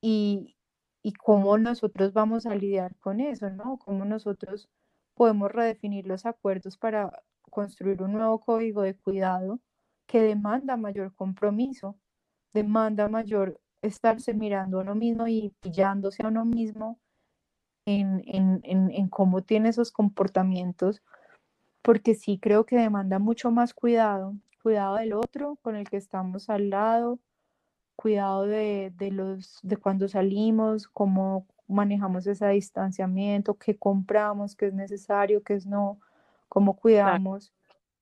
y, 0.00 0.56
y 1.02 1.12
cómo 1.14 1.58
nosotros 1.58 2.12
vamos 2.12 2.46
a 2.46 2.54
lidiar 2.54 2.96
con 2.98 3.20
eso, 3.20 3.50
¿no? 3.50 3.78
Cómo 3.78 4.04
nosotros 4.04 4.68
podemos 5.14 5.50
redefinir 5.52 6.06
los 6.06 6.26
acuerdos 6.26 6.76
para 6.76 7.22
construir 7.50 8.02
un 8.02 8.12
nuevo 8.12 8.40
código 8.40 8.82
de 8.82 8.94
cuidado 8.94 9.60
que 10.06 10.20
demanda 10.22 10.76
mayor 10.76 11.14
compromiso, 11.14 11.96
demanda 12.52 13.08
mayor 13.08 13.60
estarse 13.82 14.34
mirando 14.34 14.78
a 14.78 14.82
uno 14.82 14.94
mismo 14.94 15.26
y 15.26 15.54
pillándose 15.60 16.22
a 16.22 16.28
uno 16.28 16.44
mismo 16.44 16.98
en, 17.86 18.22
en, 18.26 18.60
en, 18.64 19.08
cómo 19.08 19.42
tiene 19.42 19.68
esos 19.68 19.92
comportamientos, 19.92 21.02
porque 21.82 22.14
sí 22.14 22.38
creo 22.38 22.64
que 22.64 22.76
demanda 22.76 23.18
mucho 23.18 23.50
más 23.50 23.74
cuidado, 23.74 24.34
cuidado 24.62 24.96
del 24.96 25.12
otro 25.12 25.56
con 25.62 25.76
el 25.76 25.88
que 25.88 25.98
estamos 25.98 26.48
al 26.48 26.70
lado, 26.70 27.18
cuidado 27.96 28.46
de, 28.46 28.92
de, 28.96 29.10
los, 29.10 29.60
de 29.62 29.76
cuando 29.76 30.08
salimos, 30.08 30.88
cómo 30.88 31.46
manejamos 31.68 32.26
ese 32.26 32.48
distanciamiento, 32.48 33.54
qué 33.54 33.76
compramos, 33.76 34.56
qué 34.56 34.66
es 34.66 34.74
necesario, 34.74 35.42
qué 35.42 35.54
es 35.54 35.66
no, 35.66 35.98
cómo 36.54 36.76
cuidamos, 36.76 37.52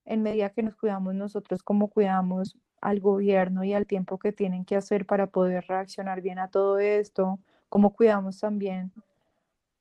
en 0.04 0.22
medida 0.22 0.50
que 0.50 0.62
nos 0.62 0.76
cuidamos 0.76 1.14
nosotros, 1.14 1.62
cómo 1.62 1.88
cuidamos 1.88 2.54
al 2.82 3.00
gobierno 3.00 3.64
y 3.64 3.72
al 3.72 3.86
tiempo 3.86 4.18
que 4.18 4.30
tienen 4.30 4.66
que 4.66 4.76
hacer 4.76 5.06
para 5.06 5.28
poder 5.28 5.64
reaccionar 5.66 6.20
bien 6.20 6.38
a 6.38 6.48
todo 6.48 6.78
esto, 6.78 7.38
cómo 7.70 7.94
cuidamos 7.94 8.40
también 8.40 8.92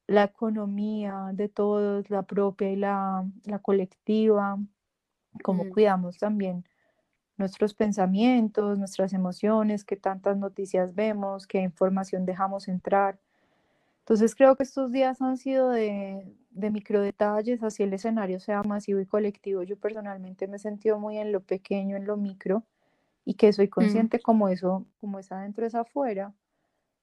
la 0.07 0.23
economía 0.23 1.31
de 1.33 1.49
todos, 1.49 2.09
la 2.09 2.23
propia 2.23 2.71
y 2.71 2.77
la, 2.77 3.25
colectiva, 3.61 4.57
cómo 5.43 5.69
cuidamos 5.69 6.17
también 6.17 6.63
nuestros 7.35 7.73
pensamientos, 7.73 8.79
nuestras 8.79 9.11
emociones, 9.11 9.83
qué 9.83 9.97
tantas 9.97 10.37
noticias 10.37 10.95
vemos, 10.95 11.45
qué 11.45 11.59
información 11.59 12.25
dejamos 12.25 12.69
entrar. 12.69 13.19
Entonces 14.01 14.35
creo 14.35 14.55
que 14.55 14.63
estos 14.63 14.91
días 14.91 15.21
han 15.21 15.37
sido 15.37 15.69
de, 15.69 16.35
de 16.49 16.69
micro 16.71 17.01
detalles, 17.01 17.63
así 17.63 17.83
el 17.83 17.93
escenario 17.93 18.39
sea 18.39 18.63
masivo 18.63 18.99
y 18.99 19.05
colectivo. 19.05 19.63
Yo 19.63 19.77
personalmente 19.77 20.47
me 20.47 20.57
he 20.57 20.59
sentido 20.59 20.99
muy 20.99 21.17
en 21.17 21.31
lo 21.31 21.41
pequeño, 21.41 21.95
en 21.95 22.05
lo 22.05 22.17
micro, 22.17 22.63
y 23.25 23.35
que 23.35 23.53
soy 23.53 23.67
mm. 23.67 23.69
consciente 23.69 24.19
como 24.19 24.49
eso, 24.49 24.85
como 24.99 25.19
es 25.19 25.31
adentro 25.31 25.65
es 25.65 25.75
afuera, 25.75 26.33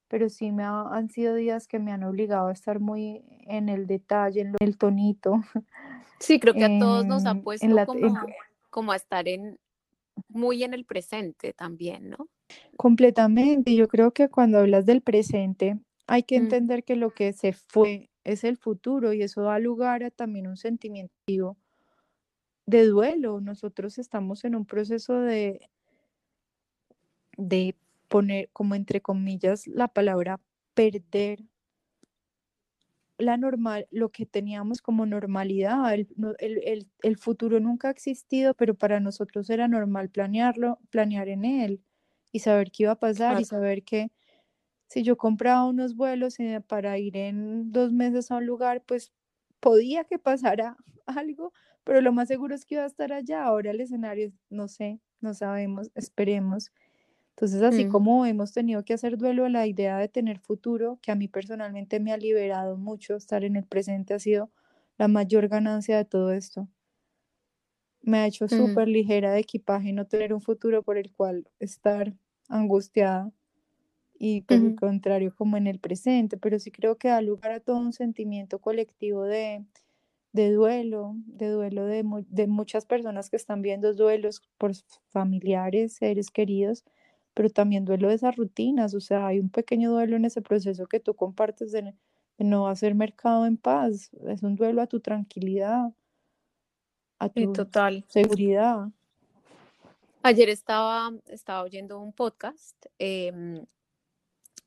pero 0.08 0.28
sí 0.28 0.50
me 0.50 0.64
han 0.64 1.08
sido 1.10 1.34
días 1.34 1.68
que 1.68 1.78
me 1.78 1.92
han 1.92 2.02
obligado 2.02 2.48
a 2.48 2.52
estar 2.52 2.80
muy 2.80 3.24
en 3.46 3.68
el 3.68 3.86
detalle, 3.86 4.40
en 4.40 4.54
el 4.60 4.76
tonito. 4.76 5.40
Sí, 6.18 6.40
creo 6.40 6.54
que 6.54 6.64
a 6.64 6.78
todos 6.80 7.06
nos 7.06 7.26
ha 7.26 7.36
puesto 7.36 7.66
como, 7.86 8.26
como 8.70 8.90
a 8.90 8.96
estar 8.96 9.28
en 9.28 9.56
muy 10.28 10.64
en 10.64 10.74
el 10.74 10.84
presente 10.84 11.52
también, 11.52 12.10
¿no? 12.10 12.28
Completamente. 12.76 13.76
Yo 13.76 13.86
creo 13.86 14.10
que 14.10 14.28
cuando 14.28 14.58
hablas 14.58 14.84
del 14.84 15.00
presente, 15.00 15.78
hay 16.08 16.24
que 16.24 16.40
mm. 16.40 16.42
entender 16.42 16.84
que 16.84 16.96
lo 16.96 17.10
que 17.10 17.32
se 17.32 17.52
fue 17.52 18.10
es 18.24 18.42
el 18.42 18.56
futuro 18.56 19.12
y 19.12 19.22
eso 19.22 19.42
da 19.42 19.58
lugar 19.58 20.02
a 20.02 20.10
también 20.10 20.48
un 20.48 20.56
sentimiento 20.56 21.56
de 22.66 22.86
duelo. 22.86 23.40
Nosotros 23.40 23.98
estamos 23.98 24.44
en 24.44 24.56
un 24.56 24.64
proceso 24.64 25.20
de, 25.20 25.68
de 27.36 27.76
poner 28.08 28.48
como 28.52 28.74
entre 28.74 29.00
comillas 29.02 29.66
la 29.66 29.86
palabra 29.88 30.40
perder 30.74 31.44
la 33.18 33.36
normal, 33.36 33.86
lo 33.90 34.10
que 34.10 34.26
teníamos 34.26 34.80
como 34.80 35.04
normalidad, 35.04 35.92
el, 35.92 37.16
futuro 37.18 37.58
nunca 37.58 37.88
ha 37.88 37.90
existido, 37.90 38.54
pero 38.54 38.74
para 38.74 39.00
nosotros 39.00 39.50
era 39.50 39.66
normal 39.66 40.08
planearlo, 40.08 40.78
planear 40.90 41.28
en 41.28 41.44
él 41.44 41.82
y 42.30 42.38
saber 42.38 42.70
qué 42.70 42.84
iba 42.84 42.92
a 42.92 43.00
pasar 43.00 43.40
y 43.40 43.44
saber 43.44 43.82
que 43.82 44.12
si 44.88 45.02
yo 45.02 45.16
compraba 45.16 45.66
unos 45.66 45.94
vuelos 45.94 46.40
eh, 46.40 46.62
para 46.66 46.98
ir 46.98 47.16
en 47.16 47.70
dos 47.72 47.92
meses 47.92 48.30
a 48.30 48.36
un 48.36 48.46
lugar, 48.46 48.82
pues 48.86 49.12
podía 49.60 50.04
que 50.04 50.18
pasara 50.18 50.76
algo, 51.06 51.52
pero 51.84 52.00
lo 52.00 52.12
más 52.12 52.28
seguro 52.28 52.54
es 52.54 52.64
que 52.64 52.76
iba 52.76 52.84
a 52.84 52.86
estar 52.86 53.12
allá. 53.12 53.44
Ahora 53.44 53.70
el 53.70 53.80
escenario, 53.80 54.32
no 54.50 54.68
sé, 54.68 55.00
no 55.20 55.34
sabemos, 55.34 55.90
esperemos. 55.94 56.72
Entonces, 57.36 57.62
así 57.62 57.84
mm. 57.84 57.90
como 57.90 58.26
hemos 58.26 58.52
tenido 58.52 58.84
que 58.84 58.94
hacer 58.94 59.16
duelo 59.16 59.44
a 59.44 59.48
la 59.48 59.66
idea 59.66 59.98
de 59.98 60.08
tener 60.08 60.40
futuro, 60.40 60.98
que 61.02 61.12
a 61.12 61.14
mí 61.14 61.28
personalmente 61.28 62.00
me 62.00 62.12
ha 62.12 62.16
liberado 62.16 62.76
mucho, 62.76 63.14
estar 63.14 63.44
en 63.44 63.56
el 63.56 63.64
presente 63.64 64.14
ha 64.14 64.18
sido 64.18 64.50
la 64.96 65.06
mayor 65.06 65.48
ganancia 65.48 65.96
de 65.96 66.04
todo 66.04 66.32
esto. 66.32 66.68
Me 68.02 68.18
ha 68.18 68.26
hecho 68.26 68.46
mm. 68.46 68.48
súper 68.48 68.88
ligera 68.88 69.32
de 69.32 69.40
equipaje 69.40 69.92
no 69.92 70.06
tener 70.06 70.32
un 70.34 70.40
futuro 70.40 70.82
por 70.82 70.98
el 70.98 71.12
cual 71.12 71.48
estar 71.60 72.14
angustiada 72.48 73.30
y 74.18 74.40
por 74.42 74.56
el 74.56 74.74
contrario 74.74 75.32
como 75.34 75.56
en 75.56 75.66
el 75.66 75.78
presente, 75.78 76.36
pero 76.36 76.58
sí 76.58 76.70
creo 76.70 76.98
que 76.98 77.08
da 77.08 77.20
lugar 77.20 77.52
a 77.52 77.60
todo 77.60 77.78
un 77.78 77.92
sentimiento 77.92 78.58
colectivo 78.58 79.22
de, 79.22 79.64
de 80.32 80.52
duelo, 80.52 81.14
de 81.26 81.48
duelo 81.48 81.84
de, 81.86 82.04
de 82.28 82.46
muchas 82.48 82.84
personas 82.84 83.30
que 83.30 83.36
están 83.36 83.62
viendo 83.62 83.94
duelos 83.94 84.42
por 84.58 84.72
familiares, 85.10 85.94
seres 85.94 86.30
queridos, 86.30 86.84
pero 87.32 87.48
también 87.50 87.84
duelo 87.84 88.08
de 88.08 88.14
esas 88.14 88.34
rutinas, 88.34 88.94
o 88.94 89.00
sea, 89.00 89.28
hay 89.28 89.38
un 89.38 89.50
pequeño 89.50 89.92
duelo 89.92 90.16
en 90.16 90.24
ese 90.24 90.42
proceso 90.42 90.86
que 90.86 90.98
tú 90.98 91.14
compartes 91.14 91.70
de, 91.70 91.94
no 92.38 92.68
hacer 92.68 92.94
mercado 92.94 93.46
en 93.46 93.56
paz, 93.56 94.10
es 94.26 94.42
un 94.42 94.56
duelo 94.56 94.82
a 94.82 94.86
tu 94.88 94.98
tranquilidad, 95.00 95.92
a 97.20 97.28
tu 97.28 97.52
total. 97.52 98.04
seguridad. 98.08 98.88
Ayer 100.22 100.48
estaba, 100.48 101.12
estaba 101.26 101.62
oyendo 101.62 102.00
un 102.00 102.12
podcast 102.12 102.86
em, 102.98 103.64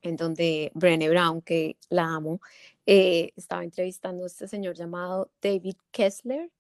en 0.02 0.16
donde 0.16 0.72
Brené 0.74 1.10
Brown, 1.10 1.42
que 1.42 1.78
la 1.90 2.06
amo, 2.06 2.42
eh, 2.86 3.32
estaba 3.36 3.64
entrevistando 3.64 4.24
a 4.24 4.28
este 4.28 4.48
señor 4.48 4.76
llamado 4.76 5.32
David 5.42 5.78
Kessler, 5.92 6.52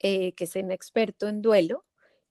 eh, 0.00 0.32
que 0.32 0.44
es 0.44 0.56
un 0.56 0.72
experto 0.72 1.28
en 1.28 1.42
duelo, 1.42 1.84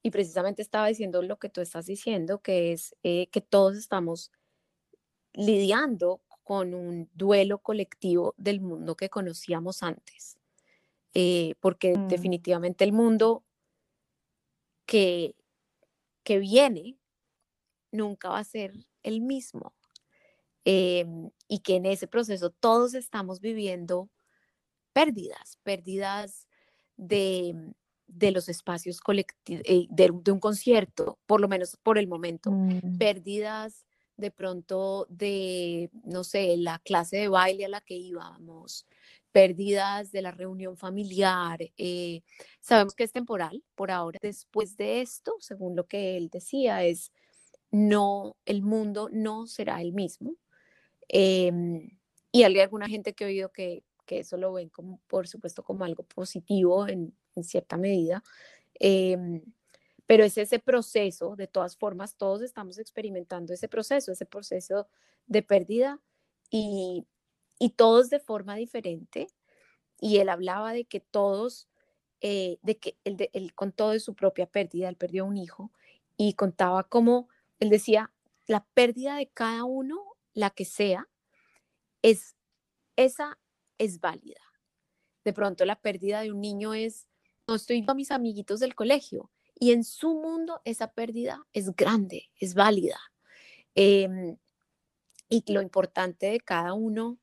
y 0.03 0.11
precisamente 0.11 0.61
estaba 0.61 0.87
diciendo 0.87 1.21
lo 1.21 1.37
que 1.39 1.49
tú 1.49 1.61
estás 1.61 1.85
diciendo, 1.85 2.41
que 2.41 2.73
es 2.73 2.95
eh, 3.03 3.27
que 3.27 3.41
todos 3.41 3.77
estamos 3.77 4.31
lidiando 5.33 6.21
con 6.43 6.73
un 6.73 7.09
duelo 7.13 7.59
colectivo 7.59 8.33
del 8.37 8.59
mundo 8.61 8.95
que 8.95 9.09
conocíamos 9.09 9.83
antes, 9.83 10.37
porque 11.61 11.97
mm. 11.97 12.07
definitivamente 12.07 12.83
el 12.83 12.91
mundo 12.91 13.43
que, 14.85 15.35
que 16.23 16.39
viene 16.39 16.97
nunca 17.91 18.29
va 18.29 18.39
a 18.39 18.43
ser 18.43 18.73
el 19.03 19.21
mismo. 19.21 19.73
Em, 20.63 21.31
y 21.47 21.59
que 21.59 21.75
en 21.75 21.85
ese 21.87 22.07
proceso 22.07 22.51
todos 22.51 22.93
estamos 22.93 23.41
viviendo 23.41 24.09
pérdidas, 24.93 25.57
pérdidas 25.63 26.47
de, 26.97 27.73
de 28.07 28.31
los 28.31 28.47
espacios 28.49 28.99
colectivos, 28.99 29.63
eh, 29.65 29.87
de, 29.89 30.31
un 30.31 30.39
concierto, 30.39 31.17
por 31.25 31.41
lo 31.41 31.47
menos 31.47 31.77
por 31.81 31.97
el 31.97 32.07
momento, 32.07 32.51
mm. 32.51 32.97
pérdidas 32.97 33.85
de 34.17 34.29
pronto 34.29 35.07
de, 35.09 35.89
no 36.03 36.23
sé, 36.23 36.55
la 36.57 36.77
clase 36.79 37.17
de 37.17 37.27
baile 37.27 37.65
a 37.65 37.69
la 37.69 37.81
que 37.81 37.95
íbamos, 37.95 38.85
pérdidas 39.31 40.11
de 40.11 40.21
la 40.21 40.31
reunión 40.31 40.77
familiar. 40.77 41.59
Eh, 41.77 42.21
sabemos 42.59 42.93
que 42.93 43.03
es 43.03 43.11
temporal 43.11 43.63
por 43.73 43.89
ahora. 43.89 44.19
Después 44.21 44.77
de 44.77 45.01
esto, 45.01 45.35
según 45.39 45.75
lo 45.75 45.87
que 45.87 46.17
él 46.17 46.29
decía, 46.29 46.83
es 46.83 47.11
no, 47.71 48.35
el 48.45 48.61
mundo 48.61 49.09
no 49.11 49.47
será 49.47 49.81
el 49.81 49.93
mismo. 49.93 50.35
Em, 51.13 51.89
y 52.31 52.43
hay 52.43 52.59
alguna 52.59 52.87
gente 52.87 53.13
que 53.13 53.25
he 53.25 53.27
oído 53.27 53.51
que, 53.51 53.83
que, 54.05 54.19
eso 54.19 54.37
lo 54.37 54.53
ven 54.53 54.71
por 55.07 55.27
supuesto, 55.27 55.61
como 55.61 55.83
algo 55.83 56.03
positivo 56.03 56.87
en, 56.87 57.13
cierta 57.43 57.75
medida. 57.77 58.23
Em, 58.75 59.43
pero 60.07 60.23
es 60.23 60.37
ese 60.37 60.59
proceso, 60.59 61.35
de 61.35 61.47
todas 61.47 61.75
formas, 61.77 62.15
todos 62.15 62.41
estamos 62.41 62.77
experimentando 62.79 63.53
ese 63.53 63.67
proceso, 63.67 64.11
ese 64.13 64.25
proceso 64.25 64.87
de 65.27 65.43
pérdida 65.43 65.99
y, 66.49 67.05
y 67.59 67.71
todos 67.71 68.09
de 68.09 68.19
forma 68.19 68.55
diferente. 68.55 69.27
Y 69.99 70.19
él 70.19 70.29
hablaba 70.29 70.71
de 70.73 70.85
que 70.85 71.01
todos, 71.01 71.67
eh, 72.21 72.57
de 72.61 72.77
que 72.77 72.97
él, 73.03 73.29
él 73.33 73.53
con 73.53 73.73
todo 73.73 73.91
de 73.91 73.99
su 73.99 74.15
propia 74.15 74.45
pérdida, 74.45 74.87
él 74.89 74.95
perdió 74.95 75.25
un 75.25 75.37
hijo 75.37 75.71
y 76.15 76.33
contaba 76.35 76.85
cómo, 76.85 77.27
él 77.59 77.69
decía, 77.69 78.13
la 78.47 78.65
pérdida 78.73 79.17
de 79.17 79.27
cada 79.27 79.65
uno, 79.65 80.10
la 80.33 80.49
que 80.49 80.65
sea, 80.65 81.07
es, 82.01 82.35
esa 82.95 83.39
es 83.77 83.99
válida. 83.99 84.41
De 85.23 85.33
pronto 85.33 85.65
la 85.65 85.79
pérdida 85.79 86.21
de 86.21 86.31
un 86.31 86.41
niño 86.41 86.73
es, 86.73 87.07
no 87.47 87.55
estoy 87.55 87.85
con 87.85 87.97
mis 87.97 88.11
amiguitos 88.11 88.59
del 88.59 88.75
colegio 88.75 89.31
y 89.55 89.71
en 89.71 89.83
su 89.83 90.15
mundo 90.15 90.61
esa 90.65 90.91
pérdida 90.91 91.45
es 91.53 91.75
grande, 91.75 92.29
es 92.39 92.55
válida. 92.55 92.99
Em, 93.75 94.37
y 95.29 95.43
lo 95.53 95.61
importante 95.61 96.27
de 96.27 96.39
cada 96.39 96.73
uno 96.73 97.19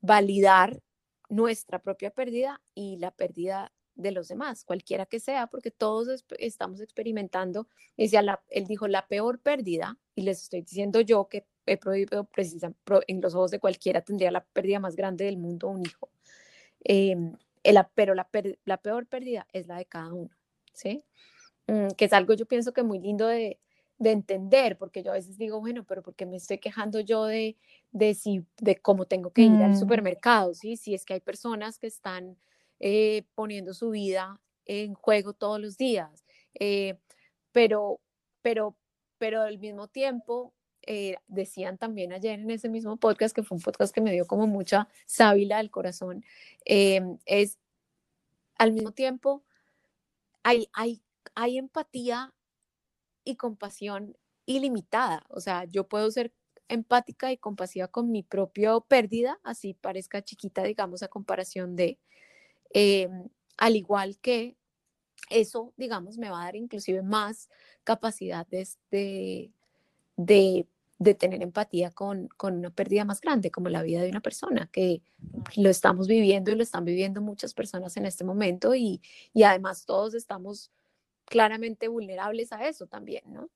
validar 0.00 0.82
nuestra 1.28 1.80
propia 1.80 2.10
pérdida 2.10 2.62
y 2.74 2.98
la 2.98 3.10
pérdida 3.10 3.72
de 3.94 4.12
los 4.12 4.28
demás, 4.28 4.64
cualquiera 4.64 5.06
que 5.06 5.20
sea, 5.20 5.46
porque 5.46 5.70
todos 5.70 6.24
estamos 6.38 6.80
experimentando, 6.80 7.68
decía, 7.96 8.22
él 8.48 8.66
dijo, 8.66 8.88
la 8.88 9.06
peor 9.08 9.40
pérdida, 9.40 9.98
y 10.14 10.22
les 10.22 10.42
estoy 10.42 10.62
diciendo 10.62 11.00
yo 11.00 11.28
que 11.28 11.46
he 11.66 11.76
prohibido 11.76 12.24
precisamente 12.24 12.80
en 13.06 13.20
los 13.20 13.34
ojos 13.34 13.50
de 13.50 13.60
cualquiera 13.60 14.02
tendría 14.02 14.30
la 14.30 14.44
pérdida 14.44 14.80
más 14.80 14.96
grande 14.96 15.24
del 15.24 15.36
mundo, 15.36 15.68
un 15.68 15.82
hijo. 15.84 16.10
Em, 16.80 17.36
pero 17.94 18.14
la, 18.14 18.28
la, 18.64 18.76
peor 18.76 19.06
pérdida 19.06 19.46
es 19.52 19.66
la 19.66 19.78
de 19.78 19.86
cada 19.86 20.12
uno, 20.12 20.30
¿sí? 20.72 21.02
Mm, 21.66 21.88
que 21.96 22.04
es 22.04 22.12
algo 22.12 22.34
yo 22.34 22.46
pienso 22.46 22.72
que 22.72 22.82
muy 22.82 22.98
lindo 22.98 23.26
de, 23.26 23.58
de 23.98 24.10
entender, 24.10 24.76
porque 24.76 25.02
yo 25.02 25.12
a 25.12 25.14
veces 25.14 25.38
digo, 25.38 25.60
bueno, 25.60 25.84
pero 25.84 26.02
¿por 26.02 26.14
qué 26.14 26.26
me 26.26 26.36
estoy 26.36 26.58
quejando 26.58 27.00
yo 27.00 27.24
de, 27.24 27.56
de, 27.92 28.14
si, 28.14 28.44
de 28.58 28.76
cómo 28.76 29.06
tengo 29.06 29.30
que 29.30 29.42
ir 29.42 29.52
al 29.62 29.72
mm. 29.72 29.78
supermercado? 29.78 30.54
¿sí? 30.54 30.76
Si 30.76 30.94
es 30.94 31.04
que 31.04 31.14
hay 31.14 31.20
personas 31.20 31.78
que 31.78 31.86
están 31.86 32.36
eh, 32.80 33.24
poniendo 33.34 33.72
su 33.72 33.90
vida 33.90 34.40
en 34.66 34.94
juego 34.94 35.32
todos 35.32 35.60
los 35.60 35.76
días, 35.76 36.24
eh, 36.54 36.98
pero, 37.52 38.00
pero, 38.42 38.76
pero 39.18 39.42
al 39.42 39.58
mismo 39.58 39.88
tiempo, 39.88 40.52
eh, 40.86 41.16
decían 41.28 41.78
también 41.78 42.12
ayer 42.12 42.40
en 42.40 42.50
ese 42.50 42.68
mismo 42.68 42.96
podcast, 42.96 43.34
que 43.34 43.42
fue 43.42 43.56
un 43.56 43.62
podcast 43.62 43.94
que 43.94 44.00
me 44.00 44.12
dio 44.12 44.26
como 44.26 44.46
mucha 44.46 44.88
sábila 45.06 45.58
del 45.58 45.70
corazón, 45.70 46.24
es 46.64 47.58
al 48.58 48.72
mismo 48.72 48.92
tiempo, 48.92 49.42
hay, 50.42 50.68
hay, 50.72 51.02
hay 51.34 51.58
empatía 51.58 52.32
y 53.24 53.36
compasión 53.36 54.16
ilimitada. 54.46 55.24
O 55.28 55.40
sea, 55.40 55.64
yo 55.64 55.88
puedo 55.88 56.10
ser 56.10 56.32
empática 56.68 57.32
y 57.32 57.38
compasiva 57.38 57.88
con 57.88 58.10
mi 58.10 58.22
propia 58.22 58.78
pérdida, 58.80 59.40
así 59.42 59.74
parezca 59.74 60.22
chiquita, 60.22 60.62
digamos, 60.62 61.02
a 61.02 61.08
comparación 61.08 61.76
de, 61.76 61.98
em, 62.70 63.28
al 63.56 63.76
igual 63.76 64.18
que 64.18 64.56
eso, 65.30 65.72
digamos, 65.76 66.18
me 66.18 66.30
va 66.30 66.42
a 66.42 66.44
dar 66.46 66.56
inclusive 66.56 67.02
más 67.02 67.48
capacidad 67.84 68.46
de, 68.46 68.66
de, 70.16 70.66
de, 70.98 71.14
tener 71.14 71.42
empatía 71.42 71.90
con, 71.90 72.28
con, 72.36 72.54
una 72.58 72.70
pérdida 72.70 73.04
más 73.04 73.20
grande, 73.20 73.50
como 73.50 73.68
la 73.68 73.82
vida 73.82 74.02
de 74.02 74.10
una 74.10 74.20
persona, 74.20 74.68
que 74.72 75.02
lo 75.56 75.68
estamos 75.68 76.08
viviendo 76.08 76.50
y 76.50 76.56
lo 76.56 76.62
están 76.62 76.84
viviendo 76.84 77.20
muchas 77.20 77.54
personas 77.54 77.96
en 77.96 78.06
este 78.06 78.24
momento 78.24 78.74
y, 78.74 79.00
y 79.32 79.42
además 79.42 79.84
todos 79.86 80.14
estamos 80.14 80.70
claramente 81.24 81.88
vulnerables 81.88 82.52
a 82.52 82.68
eso 82.68 82.86
también, 82.86 83.22
¿no? 83.26 83.50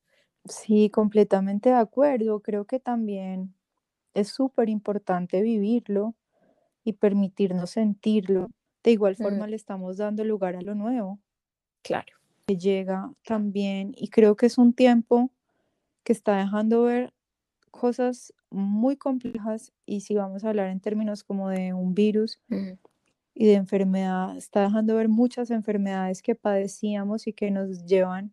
Sí, 0.48 0.90
completamente 0.90 1.70
de 1.70 1.76
acuerdo. 1.76 2.40
Creo 2.40 2.64
que 2.64 2.80
también 2.80 3.54
es 4.14 4.28
súper 4.28 4.68
importante 4.68 5.42
vivirlo 5.42 6.14
y 6.84 6.94
permitirnos 6.94 7.70
sentirlo. 7.70 8.48
De 8.82 8.92
igual 8.92 9.16
mm. 9.18 9.22
forma 9.22 9.46
le 9.46 9.56
estamos 9.56 9.96
dando 9.98 10.24
lugar 10.24 10.56
a 10.56 10.62
lo 10.62 10.74
nuevo. 10.74 11.18
Claro. 11.82 12.16
Que 12.46 12.56
llega 12.56 13.12
también 13.24 13.92
y 13.96 14.08
creo 14.08 14.36
que 14.36 14.46
es 14.46 14.58
un 14.58 14.72
tiempo 14.72 15.30
que 16.02 16.12
está 16.12 16.36
dejando 16.36 16.84
ver 16.84 17.12
cosas 17.70 18.34
muy 18.50 18.96
complejas 18.96 19.72
y 19.86 20.00
si 20.00 20.14
vamos 20.14 20.44
a 20.44 20.50
hablar 20.50 20.68
en 20.68 20.80
términos 20.80 21.24
como 21.24 21.48
de 21.48 21.72
un 21.74 21.94
virus, 21.94 22.40
mm 22.48 22.72
y 23.40 23.46
de 23.46 23.54
enfermedad, 23.54 24.36
está 24.36 24.62
dejando 24.62 24.96
ver 24.96 25.08
muchas 25.08 25.52
enfermedades 25.52 26.22
que 26.22 26.34
padecíamos 26.34 27.28
y 27.28 27.32
que 27.32 27.52
nos 27.52 27.84
llevan 27.84 28.32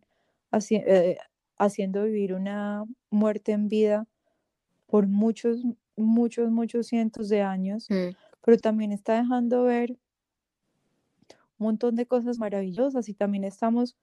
eh, 0.70 1.16
haciendo 1.58 2.02
vivir 2.02 2.34
una 2.34 2.84
muerte 3.08 3.52
en 3.52 3.68
vida 3.68 4.08
por 4.88 5.06
muchos, 5.06 5.62
muchos, 5.94 6.50
muchos 6.50 6.88
cientos 6.88 7.28
de 7.28 7.42
años, 7.42 7.86
mm. 7.88 8.16
pero 8.42 8.58
también 8.58 8.90
está 8.90 9.14
dejando 9.14 9.62
ver 9.62 9.92
un 9.92 11.66
montón 11.66 11.94
de 11.94 12.06
cosas 12.06 12.40
maravillosas 12.40 13.08
y 13.08 13.14
también 13.14 13.44
estamos 13.44 13.96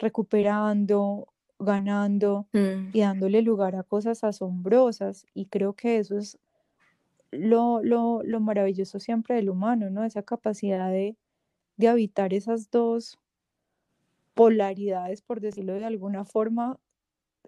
recuperando, 0.00 1.28
ganando 1.58 2.48
mm. 2.52 2.90
y 2.92 3.00
dándole 3.00 3.42
lugar 3.42 3.76
a 3.76 3.82
cosas 3.82 4.24
asombrosas 4.24 5.26
y 5.34 5.46
creo 5.46 5.74
que 5.74 5.98
eso 5.98 6.16
es 6.18 6.38
lo, 7.30 7.82
lo, 7.82 8.22
lo 8.22 8.40
maravilloso 8.40 9.00
siempre 9.00 9.36
del 9.36 9.50
humano, 9.50 9.90
¿no? 9.90 10.04
Esa 10.04 10.22
capacidad 10.22 10.90
de, 10.90 11.16
de 11.76 11.88
habitar 11.88 12.34
esas 12.34 12.70
dos 12.70 13.18
polaridades, 14.34 15.20
por 15.22 15.40
decirlo 15.40 15.74
de 15.74 15.84
alguna 15.84 16.24
forma, 16.24 16.78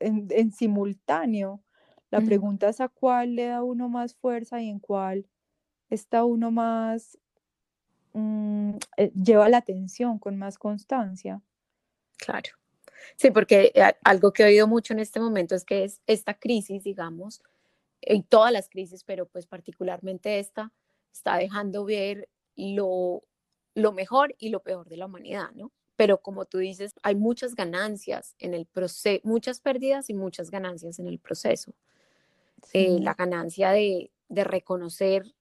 en, 0.00 0.28
en 0.30 0.52
simultáneo. 0.52 1.62
La 2.10 2.20
pregunta 2.20 2.68
es 2.68 2.80
a 2.80 2.88
cuál 2.88 3.36
le 3.36 3.46
da 3.46 3.62
uno 3.62 3.88
más 3.88 4.14
fuerza 4.14 4.60
y 4.60 4.68
en 4.68 4.80
cuál 4.80 5.26
está 5.90 6.24
uno 6.24 6.50
más, 6.50 7.18
mm, 8.14 8.72
eh, 8.96 9.12
lleva 9.14 9.48
la 9.48 9.58
atención 9.58 10.18
con 10.18 10.36
más 10.38 10.58
constancia. 10.58 11.42
Claro. 12.18 12.59
Sí, 13.16 13.30
porque 13.30 13.72
eh, 13.74 13.92
algo 14.04 14.32
que 14.32 14.42
he 14.42 14.46
oído 14.46 14.66
mucho 14.66 14.92
en 14.92 15.00
este 15.00 15.20
momento 15.20 15.54
es 15.54 15.64
que 15.64 15.84
es 15.84 16.00
esta 16.06 16.34
crisis, 16.34 16.84
digamos, 16.84 17.42
en 18.02 18.22
todas 18.22 18.52
las 18.52 18.68
crisis, 18.68 19.04
pero 19.04 19.26
pues 19.26 19.46
particularmente 19.46 20.38
esta, 20.38 20.72
está 21.12 21.36
dejando 21.36 21.84
ver 21.84 22.28
lo, 22.56 23.22
lo 23.74 23.92
mejor 23.92 24.34
y 24.38 24.50
lo 24.50 24.60
peor 24.62 24.88
de 24.88 24.96
la 24.96 25.06
humanidad, 25.06 25.50
¿no? 25.54 25.72
Pero 25.96 26.22
como 26.22 26.46
tú 26.46 26.58
dices, 26.58 26.94
hay 27.02 27.14
muchas 27.14 27.54
ganancias 27.54 28.34
en 28.38 28.54
el 28.54 28.66
proceso, 28.66 29.20
muchas 29.24 29.60
pérdidas 29.60 30.08
y 30.08 30.14
muchas 30.14 30.50
ganancias 30.50 30.98
en 30.98 31.06
el 31.06 31.18
proceso. 31.18 31.74
Eh, 32.72 32.98
la 33.00 33.14
ganancia 33.14 33.70
de, 33.70 34.10
de 34.28 34.44
reconocer 34.44 35.34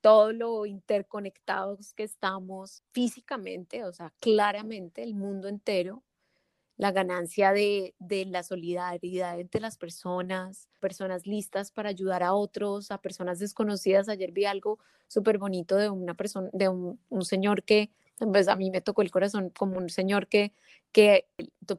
todo 0.00 0.32
lo 0.32 0.66
interconectados 0.66 1.94
que 1.94 2.02
estamos 2.02 2.82
físicamente, 2.90 3.84
o 3.84 3.92
sea, 3.92 4.12
claramente 4.20 5.02
el 5.02 5.14
mundo 5.14 5.46
entero, 5.48 6.02
la 6.82 6.90
ganancia 6.90 7.52
de, 7.52 7.94
la 8.26 8.42
solidaridad 8.42 9.38
entre 9.38 9.60
las 9.60 9.76
personas, 9.76 10.68
personas 10.80 11.28
listas 11.28 11.70
para 11.70 11.90
ayudar 11.90 12.24
a 12.24 12.34
otros, 12.34 12.90
a 12.90 12.98
personas 12.98 13.38
desconocidas. 13.38 14.08
Ayer 14.08 14.32
vi 14.32 14.46
algo 14.46 14.80
súper 15.06 15.38
bonito 15.38 15.76
de 15.76 15.90
una 15.90 16.14
persona, 16.14 16.50
de 16.52 16.68
un, 16.68 16.98
señor 17.20 17.62
que, 17.62 17.92
pues 18.18 18.48
a 18.48 18.56
mí 18.56 18.72
me 18.72 18.80
tocó 18.80 19.02
el 19.02 19.12
corazón 19.12 19.50
como 19.50 19.78
un 19.78 19.90
señor 19.90 20.26
que, 20.26 20.54
que 20.90 21.28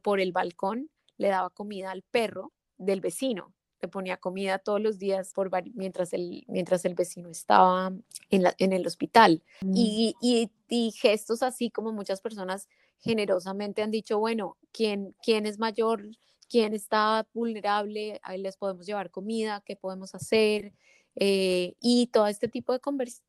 por 0.01 0.21
el 0.21 0.31
balcón 0.31 0.89
le 1.17 1.27
daba 1.27 1.49
comida 1.49 1.91
al 1.91 2.03
perro 2.03 2.53
del 2.77 3.01
vecino 3.01 3.53
le 3.83 3.89
ponía 3.89 4.17
comida 4.17 4.59
todos 4.59 4.81
los 4.81 4.97
días 4.97 5.33
por, 5.33 5.51
mientras, 5.75 6.13
el, 6.13 6.45
mientras 6.47 6.85
el 6.85 6.95
vecino 6.95 7.29
estaba 7.29 7.91
en, 8.29 8.43
la, 8.43 8.55
en 8.57 8.71
el 8.71 8.87
hospital. 8.87 9.43
Mm. 9.61 9.73
Y, 9.75 10.15
y, 10.21 10.49
y, 10.69 10.91
gestos 10.91 11.43
así 11.43 11.69
como 11.69 11.91
muchas 11.91 12.21
personas 12.21 12.69
generosamente 12.99 13.81
han 13.81 13.91
dicho, 13.91 14.17
bueno, 14.19 14.57
¿quién, 14.71 15.13
quién 15.21 15.45
es 15.45 15.59
mayor? 15.59 16.05
¿Quién 16.49 16.73
está 16.73 17.27
vulnerable? 17.33 18.21
Ahí 18.23 18.41
les 18.41 18.55
podemos 18.55 18.85
llevar 18.85 19.11
comida, 19.11 19.61
¿qué 19.65 19.75
podemos 19.75 20.15
hacer? 20.15 20.73
Eh, 21.15 21.75
y 21.81 22.07
todo 22.07 22.27
este 22.27 22.47
tipo 22.47 22.71
de, 22.71 22.79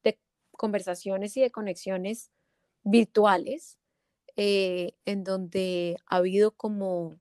de, 0.05 0.19
conversaciones 0.53 1.37
y 1.37 1.41
de 1.41 1.51
conexiones 1.51 2.31
virtuales 2.85 3.77
eh, 4.37 4.93
en 5.05 5.25
donde 5.25 5.97
ha 6.07 6.17
habido 6.17 6.53
como 6.53 7.17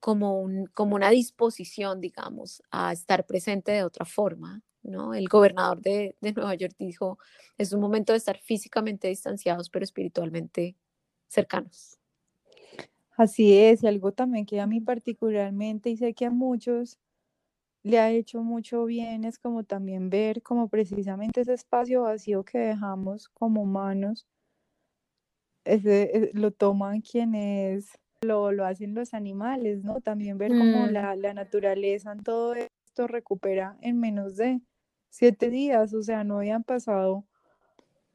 como, 0.00 0.40
un, 0.40 0.66
como 0.74 0.96
una 0.96 1.10
disposición, 1.10 2.00
digamos, 2.00 2.62
a 2.70 2.92
estar 2.92 3.26
presente 3.26 3.72
de 3.72 3.84
otra 3.84 4.04
forma 4.06 4.62
¿no? 4.82 5.14
El 5.14 5.28
gobernador 5.28 5.80
de, 5.80 6.16
de 6.20 6.32
Nueva 6.32 6.54
York 6.54 6.74
dijo, 6.78 7.18
es 7.58 7.72
un 7.72 7.80
momento 7.80 8.12
de 8.12 8.18
estar 8.18 8.38
físicamente 8.38 9.08
distanciados, 9.08 9.68
pero 9.70 9.84
espiritualmente 9.84 10.76
cercanos. 11.28 11.98
Así 13.16 13.56
es, 13.58 13.82
y 13.82 13.86
algo 13.86 14.12
también 14.12 14.46
que 14.46 14.60
a 14.60 14.66
mí 14.66 14.80
particularmente, 14.80 15.90
y 15.90 15.96
sé 15.96 16.14
que 16.14 16.26
a 16.26 16.30
muchos 16.30 16.98
le 17.82 17.98
ha 17.98 18.10
hecho 18.10 18.42
mucho 18.42 18.84
bien, 18.84 19.24
es 19.24 19.38
como 19.38 19.64
también 19.64 20.10
ver 20.10 20.42
como 20.42 20.68
precisamente 20.68 21.42
ese 21.42 21.54
espacio 21.54 22.02
vacío 22.02 22.44
que 22.44 22.58
dejamos 22.58 23.28
como 23.30 23.62
humanos, 23.62 24.26
ese, 25.64 26.10
eh, 26.16 26.30
lo 26.34 26.50
toman 26.50 27.00
quienes 27.00 27.98
lo, 28.22 28.52
lo 28.52 28.66
hacen 28.66 28.94
los 28.94 29.14
animales, 29.14 29.82
¿no? 29.82 30.00
También 30.00 30.36
ver 30.38 30.50
cómo 30.50 30.86
Mm, 30.86 30.92
la, 30.92 31.16
la 31.16 31.34
naturaleza 31.34 32.12
en 32.12 32.22
todo 32.22 32.54
esto 32.54 33.06
recupera 33.06 33.78
en 33.80 33.98
menos 33.98 34.36
de 34.36 34.60
siete 35.08 35.48
días, 35.50 35.94
o 35.94 36.02
sea, 36.02 36.22
no 36.24 36.38
habían 36.38 36.62
pasado 36.62 37.24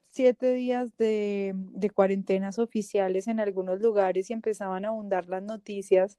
siete 0.10 0.54
días 0.54 0.96
de, 0.98 1.54
de 1.56 1.90
cuarentenas 1.90 2.60
oficiales 2.60 3.28
en 3.28 3.40
algunos 3.40 3.82
lugares 3.82 4.30
y 4.30 4.34
empezaban 4.34 4.86
a 4.86 4.90
abundar 4.90 5.28
las 5.28 5.44
noticias 5.44 6.18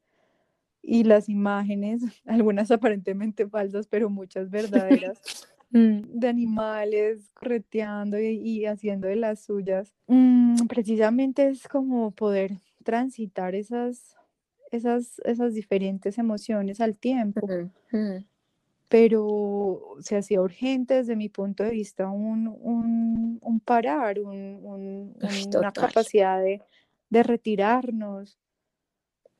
y 0.83 1.05
las 1.05 1.29
imágenes, 1.29 2.03
algunas 2.27 2.70
aparentemente 2.70 3.49
falsas, 3.49 3.87
pero 3.87 4.11
muchas 4.11 4.51
verdaderas, 4.51 5.46
mm, 5.70 6.01
de 6.18 6.29
animales 6.29 7.31
correteando 7.35 8.18
y, 8.18 8.37
y 8.37 8.66
haciendo 8.66 9.07
de 9.07 9.16
las 9.16 9.44
suyas. 9.44 9.94
Mm, 10.09 10.66
precisamente 10.66 11.49
es 11.49 11.68
como 11.68 12.11
poder 12.11 12.59
transitar 12.90 13.55
esas, 13.55 14.16
esas, 14.70 15.20
esas 15.25 15.55
diferentes 15.55 16.18
emociones 16.18 16.81
al 16.81 16.99
tiempo 16.99 17.49
pero 18.88 19.96
se 20.01 20.16
hacía 20.16 20.40
urgente 20.40 20.94
desde 20.94 21.16
mi 21.16 21.29
punto 21.29 21.64
de 21.64 21.70
vista 21.70 22.09
un, 22.09 22.46
un, 22.49 23.38
un 23.42 23.61
parar, 23.61 24.20
un, 24.20 25.14
Ay, 25.20 25.44
una 25.49 25.72
capacidad 25.72 26.40
de, 26.40 26.62
de 27.11 27.22
retirarnos. 27.22 28.38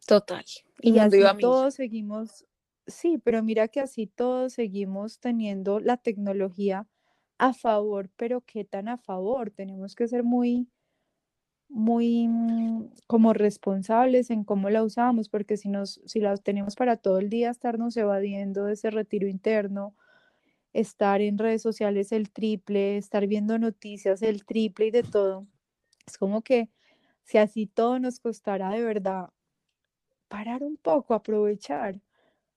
total. 0.07 0.45
Y 0.81 0.89
iba 0.89 1.05
así 1.05 1.41
todos 1.41 1.75
seguimos, 1.75 2.45
sí, 2.87 3.19
pero 3.19 3.43
mira 3.43 3.69
que 3.69 3.81
así 3.81 4.07
todos 4.07 4.55
seguimos 4.55 5.21
teniendo 5.21 5.81
la 5.81 5.97
tecnología 5.97 6.89
a 7.39 7.53
favor, 7.53 8.11
pero 8.17 8.41
¿qué 8.41 8.65
tan 8.65 8.89
a 8.89 8.99
favor? 8.99 9.51
Tenemos 9.51 9.95
que 9.95 10.09
ser 10.09 10.23
muy, 10.25 10.69
muy 11.69 12.29
mm, 12.29 12.91
como 13.07 13.33
responsables 13.33 14.31
en 14.31 14.45
cómo 14.45 14.71
la 14.71 14.83
usamos, 14.85 15.29
porque 15.29 15.57
si 15.57 15.69
nos, 15.69 16.01
si 16.07 16.21
la 16.21 16.37
tenemos 16.37 16.77
para 16.77 16.97
todo 16.97 17.19
el 17.19 17.31
día 17.31 17.51
estarnos 17.51 17.97
evadiendo 17.97 18.65
de 18.65 18.75
ese 18.75 18.91
retiro 18.91 19.29
interno, 19.29 19.95
estar 20.73 21.21
en 21.23 21.39
redes 21.39 21.63
sociales 21.63 22.13
el 22.13 22.31
triple, 22.31 22.99
estar 22.99 23.27
viendo 23.27 23.59
noticias 23.59 24.23
el 24.23 24.45
triple 24.45 24.87
y 24.87 24.91
de 24.91 25.03
todo. 25.03 25.47
Es 26.07 26.19
como 26.19 26.43
que 26.43 26.71
si 27.25 27.39
así 27.39 27.67
todo 27.67 27.99
nos 27.99 28.21
costara 28.21 28.71
de 28.71 28.83
verdad 28.85 29.31
parar 30.29 30.63
un 30.63 30.77
poco, 30.77 31.15
aprovechar, 31.15 32.01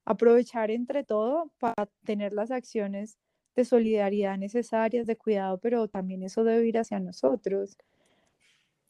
aprovechar 0.05 0.71
entre 0.71 1.03
todo 1.03 1.51
para 1.59 1.87
tener 2.05 2.33
las 2.33 2.51
acciones 2.51 3.17
de 3.55 3.65
solidaridad 3.65 4.37
necesarias, 4.37 5.07
de 5.07 5.17
cuidado, 5.17 5.59
pero 5.59 5.87
también 5.87 6.23
eso 6.23 6.43
debe 6.43 6.67
ir 6.67 6.77
hacia 6.77 6.99
nosotros. 6.99 7.77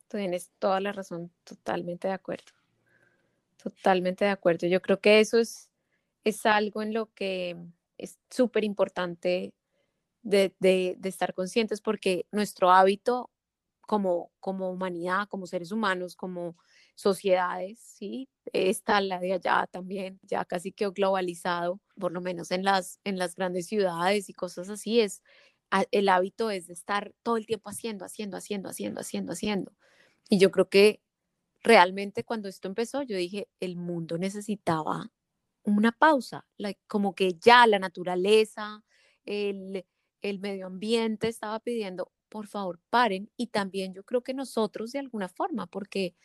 Tienes 0.09 0.51
toda 0.59 0.79
la 0.79 0.91
razón, 0.91 1.31
totalmente 1.43 2.07
de 2.07 2.13
acuerdo. 2.15 2.51
Totalmente 3.61 4.25
de 4.25 4.31
acuerdo. 4.31 4.67
Yo 4.67 4.81
creo 4.81 4.99
que 4.99 5.19
eso 5.19 5.37
es, 5.37 5.69
es 6.23 6.45
algo 6.45 6.81
en 6.81 6.93
lo 6.93 7.13
que 7.13 7.55
es 7.97 8.17
súper 8.29 8.63
importante 8.63 9.53
de, 10.23 10.53
de, 10.59 10.97
estar 11.03 11.33
conscientes 11.33 11.81
porque 11.81 12.25
nuestro 12.31 12.71
hábito 12.71 13.29
como, 13.81 14.31
como 14.39 14.69
humanidad, 14.69 15.27
como 15.27 15.47
seres 15.47 15.71
humanos, 15.71 16.15
como 16.15 16.55
sociedades, 16.95 17.79
¿sí? 17.79 18.29
Está 18.53 19.01
la 19.01 19.19
de 19.19 19.33
allá 19.33 19.67
también, 19.71 20.19
ya 20.23 20.45
casi 20.45 20.71
que 20.71 20.89
globalizado, 20.89 21.79
por 21.99 22.11
lo 22.11 22.21
menos 22.21 22.51
en 22.51 22.63
las, 22.63 22.99
en 23.03 23.17
las 23.17 23.35
grandes 23.35 23.67
ciudades 23.67 24.29
y 24.29 24.33
cosas 24.33 24.69
así, 24.69 25.01
es, 25.01 25.23
el 25.91 26.09
hábito 26.09 26.51
es 26.51 26.67
de 26.67 26.73
estar 26.73 27.13
todo 27.23 27.37
el 27.37 27.45
tiempo 27.45 27.69
haciendo, 27.69 28.05
haciendo, 28.05 28.37
haciendo, 28.37 28.69
haciendo, 28.69 29.01
haciendo, 29.01 29.33
haciendo. 29.33 29.71
Y 30.29 30.39
yo 30.39 30.51
creo 30.51 30.69
que 30.69 31.01
realmente 31.63 32.23
cuando 32.25 32.49
esto 32.49 32.67
empezó, 32.67 33.03
yo 33.03 33.17
dije, 33.17 33.49
el 33.59 33.77
mundo 33.77 34.17
necesitaba 34.17 35.11
una 35.63 35.91
pausa, 35.91 36.47
like, 36.57 36.81
como 36.87 37.15
que 37.15 37.35
ya 37.39 37.67
la 37.67 37.79
naturaleza, 37.79 38.83
el, 39.25 39.85
el 40.21 40.39
medio 40.39 40.67
ambiente 40.67 41.27
estaba 41.29 41.59
pidiendo, 41.59 42.11
por 42.29 42.47
favor, 42.47 42.81
paren. 42.89 43.31
Y 43.37 43.47
también 43.47 43.93
yo 43.93 44.03
creo 44.03 44.23
que 44.23 44.33
nosotros 44.33 44.91
de 44.93 44.99
alguna 44.99 45.29
forma, 45.29 45.67
porque, 45.67 46.15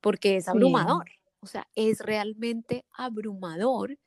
porque 0.00 0.36
es 0.36 0.48
Sí, 0.48 0.48
abrumador, 0.48 1.06
o 1.40 1.46
sea, 1.46 1.68
es 1.74 2.00
realmente 2.00 2.86
abrumador 2.92 3.98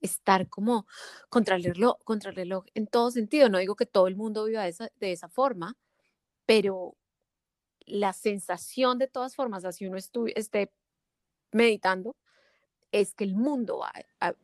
estar 0.00 0.48
como 0.48 0.86
contra 1.30 1.56
el 1.56 1.64
reloj, 1.64 1.98
contra 2.04 2.30
el 2.30 2.36
reloj 2.36 2.64
en 2.74 2.86
todo 2.86 3.10
sentido. 3.10 3.48
No 3.48 3.58
digo 3.58 3.76
que 3.76 3.86
todo 3.86 4.08
el 4.08 4.16
mundo 4.16 4.44
viva 4.46 4.64
de 4.64 4.70
esa, 4.70 4.90
de 4.96 5.12
esa 5.12 5.28
forma, 5.28 5.76
pero 6.46 6.96
la 7.86 8.12
sensación 8.12 8.98
de 8.98 9.08
todas 9.08 9.34
formas, 9.36 9.64
así 9.64 9.86
uno 9.86 9.96
esté 9.98 10.72
meditando, 11.52 12.16
es 12.92 13.14
que 13.14 13.24
el 13.24 13.34
mundo 13.34 13.84
ha, 13.84 13.92
ha- 14.20 14.34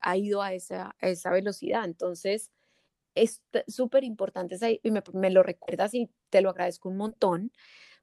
ha- 0.00 0.16
ido 0.16 0.42
a 0.42 0.54
esa, 0.54 0.96
esa 1.00 1.30
velocidad. 1.30 1.84
Entonces, 1.84 2.50
es 3.14 3.42
súper 3.68 4.04
importante 4.04 4.56
y 4.82 4.90
me, 4.90 5.30
lo 5.30 5.42
recuerdas 5.42 5.94
y 5.94 6.10
te 6.30 6.42
lo 6.42 6.50
agradezco 6.50 6.88
un 6.88 6.96
montón, 6.98 7.52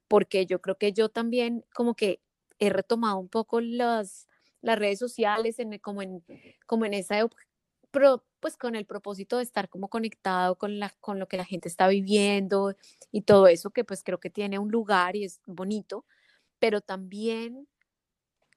porque 0.08 0.46
yo 0.46 0.60
creo 0.62 0.78
que 0.78 0.92
yo 0.92 1.08
también 1.10 1.64
como 1.74 1.94
que 1.94 2.22
he 2.58 2.70
retomado 2.70 3.18
un 3.18 3.28
poco 3.28 3.60
las, 3.60 4.28
las 4.62 4.78
redes 4.78 4.98
sociales 4.98 5.58
en, 5.60 5.78
como, 5.78 6.02
en, 6.02 6.24
como 6.66 6.86
en 6.86 6.94
esa, 6.94 7.28
pues 8.40 8.56
con 8.56 8.74
el 8.74 8.86
propósito 8.86 9.38
de 9.38 9.42
estar 9.42 9.68
como 9.68 9.88
conectado 9.88 10.56
con, 10.56 10.78
la, 10.78 10.90
con 11.00 11.18
lo 11.18 11.28
que 11.28 11.36
la 11.36 11.44
gente 11.44 11.68
está 11.68 11.88
viviendo 11.88 12.74
y 13.10 13.22
todo 13.22 13.46
eso, 13.46 13.70
que 13.70 13.84
pues 13.84 14.02
creo 14.04 14.18
que 14.20 14.30
tiene 14.30 14.58
un 14.58 14.70
lugar 14.70 15.16
y 15.16 15.24
es 15.24 15.40
bonito, 15.46 16.04
pero 16.58 16.80
también 16.80 17.68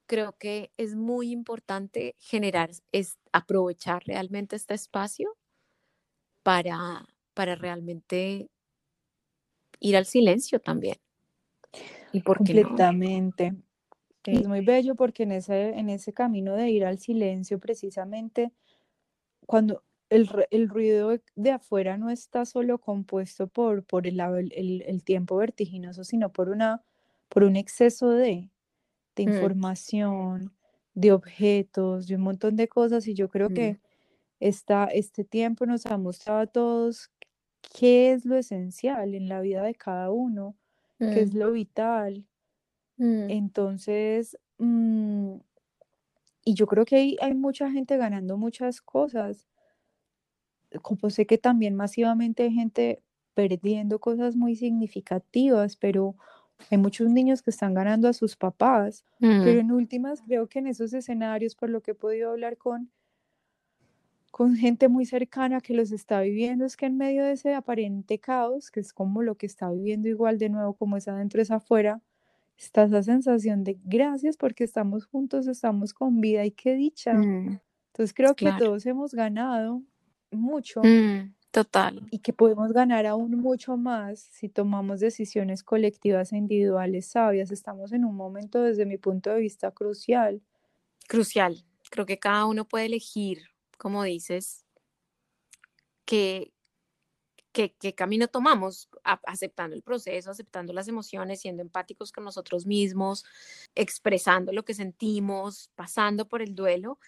creo 0.06 0.38
que 0.38 0.72
es 0.78 0.96
muy 0.96 1.32
importante 1.32 2.15
generar, 2.20 2.72
es 2.91 3.17
aprovechar 3.32 4.04
realmente 4.06 4.56
este 4.56 4.74
espacio 4.74 5.38
para, 6.44 7.06
para 7.34 7.56
realmente 7.56 8.50
ir 9.80 9.98
al 9.98 10.06
silencio 10.06 10.60
también. 10.60 10.98
¿Y 12.12 12.22
por 12.22 12.44
qué 12.44 12.62
completamente. 12.62 13.54
Es 14.26 14.48
muy 14.48 14.62
bello 14.63 14.96
porque 14.96 15.24
en 15.24 15.32
ese, 15.32 15.70
en 15.70 15.89
ese 15.89 16.13
camino 16.13 16.56
de 16.56 16.70
ir 16.70 16.86
al 16.86 17.00
silencio, 17.00 17.60
precisamente, 17.60 18.52
cuando 19.48 19.84
el, 20.10 20.30
el 20.52 20.70
ruido 20.70 21.10
de- 21.10 21.24
afuera 21.52 21.98
no 21.98 22.10
está 22.10 22.46
solo 22.46 22.80
compuesto 22.80 23.48
por, 23.48 23.84
por 23.86 24.08
el, 24.08 24.20
el- 24.20 24.54
el- 24.54 24.82
tiempo 25.04 25.38
vertiginoso, 25.38 26.04
sino 26.04 26.32
por 26.34 26.50
una, 26.50 26.84
por 27.30 27.44
un 27.44 27.56
exceso 27.56 28.10
de, 28.12 28.52
de 29.16 29.24
Mm, 29.26 29.52
información, 30.04 30.54
de 30.96 31.12
objetos, 31.14 32.08
de 32.08 32.16
un 32.16 32.22
montón 32.24 32.56
de 32.58 32.68
cosas, 32.70 33.08
y 33.08 33.14
yo 33.16 33.30
creo 33.30 33.50
mm, 33.50 33.54
que 33.54 33.80
esta, 34.40 34.86
este 34.86 35.24
tiempo 35.26 35.66
nos 35.68 35.86
ha 35.88 35.98
mostrado 35.98 36.42
a 36.42 36.48
todos 36.48 37.12
qué 37.78 38.14
es 38.14 38.26
lo 38.26 38.38
esencial 38.38 39.16
en 39.16 39.30
la 39.30 39.42
vida 39.42 39.64
de 39.64 39.76
cada 39.76 40.12
uno, 40.12 40.58
qué 41.10 41.22
es 41.24 41.34
mm, 41.34 41.36
lo 41.36 41.52
vital. 41.54 42.28
mm, 43.00 43.36
Entonces, 43.36 44.38
mm, 44.58 45.36
y 46.44 46.54
yo 46.56 46.68
creo 46.68 46.86
que 46.86 46.96
hay, 46.96 47.18
hay 47.22 47.34
mucha 47.34 47.70
gente 47.72 47.98
ganando 47.98 48.38
muchas 48.38 48.82
cosas, 48.82 49.48
como 50.82 51.10
sé 51.10 51.26
que 51.26 51.38
también 51.38 51.76
masivamente 51.76 52.44
hay 52.44 52.52
gente 52.54 53.04
perdiendo 53.34 54.00
cosas 54.00 54.36
muy 54.36 54.56
significativas, 54.56 55.76
pero 55.78 56.16
hay 56.70 56.78
muchos 56.78 57.10
niños 57.10 57.42
que 57.42 57.50
están 57.50 57.74
ganando 57.74 58.08
a 58.08 58.14
sus 58.14 58.36
papás, 58.36 59.04
pero 59.20 59.58
mm, 59.58 59.66
en 59.66 59.72
últimas 59.72 60.22
creo 60.22 60.48
que 60.48 60.60
en 60.60 60.68
esos 60.68 60.94
escenarios, 60.94 61.56
por 61.56 61.70
lo 61.70 61.82
que 61.82 61.92
he 61.92 61.96
podido 61.96 62.32
hablar 62.32 62.58
con, 62.58 62.92
con 64.32 64.56
gente 64.56 64.88
muy 64.88 65.06
cercana 65.06 65.62
que 65.62 65.74
los 65.74 65.92
está 65.92 66.22
viviendo, 66.22 66.66
es 66.66 66.78
que 66.78 66.86
en 66.86 66.98
medio 66.98 67.24
de 67.24 67.34
ese 67.34 67.54
aparente 67.54 68.20
caos, 68.20 68.72
que 68.72 68.80
es 68.80 68.94
como 68.94 69.22
lo 69.24 69.36
que 69.36 69.46
está 69.46 69.72
viviendo 69.72 70.08
igual 70.08 70.38
de 70.38 70.50
nuevo, 70.50 70.74
como 70.76 70.98
es 70.98 71.08
adentro 71.08 71.42
es 71.42 71.52
afuera, 71.52 72.02
está 72.65 72.84
esa 72.86 73.04
sensación 73.04 73.63
de 73.63 73.80
gracias 73.84 74.38
porque 74.38 74.63
estamos 74.63 75.06
juntos, 75.06 75.47
estamos 75.47 75.93
con 75.93 76.21
vida 76.21 76.45
y 76.45 76.52
qué 76.52 76.76
dicha. 76.76 77.24
mm, 77.24 77.60
Entonces 77.93 78.13
creo 78.15 78.36
que 78.36 78.54
todos 78.54 78.86
hemos 78.88 79.13
ganado 79.13 79.84
mucho 80.32 80.82
Mm, 80.84 81.34
total. 81.52 82.02
y 82.12 82.19
que 82.19 82.34
podemos 82.34 82.74
ganar 82.74 83.06
aún 83.08 83.32
mucho 83.38 83.78
más 83.78 84.19
si 84.32 84.50
tomamos 84.50 85.00
decisiones 85.02 85.63
colectivas 85.63 86.34
e 86.34 86.38
individuales 86.38 87.08
sabias. 87.08 87.52
Estamos 87.52 87.91
en 87.93 88.06
un 88.06 88.15
momento, 88.15 88.62
desde 88.63 88.86
mi 88.86 88.97
punto 88.97 89.32
de 89.32 89.39
vista, 89.41 89.71
crucial. 89.71 90.41
Crucial. 91.08 91.63
Creo 91.91 92.08
que 92.08 92.17
cada 92.17 92.45
uno 92.47 92.67
puede 92.67 92.86
elegir, 92.88 93.43
como 93.78 94.04
dices, 94.04 94.65
qué, 96.06 96.54
qué, 97.52 97.76
qué 97.80 97.94
camino 97.94 98.28
tomamos, 98.28 98.90
aceptando 99.04 99.76
el 99.76 99.82
proceso, 99.82 100.32
aceptando 100.32 100.74
las 100.74 100.88
emociones, 100.88 101.42
siendo 101.42 101.62
empáticos 101.62 102.12
con 102.12 102.24
nosotros 102.24 102.66
mismos, 102.66 103.26
expresando 103.76 104.52
lo 104.52 104.64
que 104.64 104.74
sentimos, 104.74 105.70
pasando 105.76 106.28
por 106.28 106.42
el 106.42 106.56
duelo, 106.56 107.00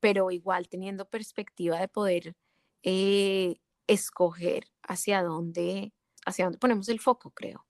pero 0.00 0.30
igual 0.30 0.68
teniendo 0.68 1.04
perspectiva 1.08 1.78
de 1.78 1.88
poder 1.88 2.34
eh, 2.82 3.56
escoger 3.86 4.64
hacia 4.82 5.22
dónde, 5.22 5.92
hacia 6.24 6.46
dónde 6.46 6.58
ponemos 6.58 6.88
el 6.88 7.00
foco, 7.00 7.30
creo. 7.30 7.66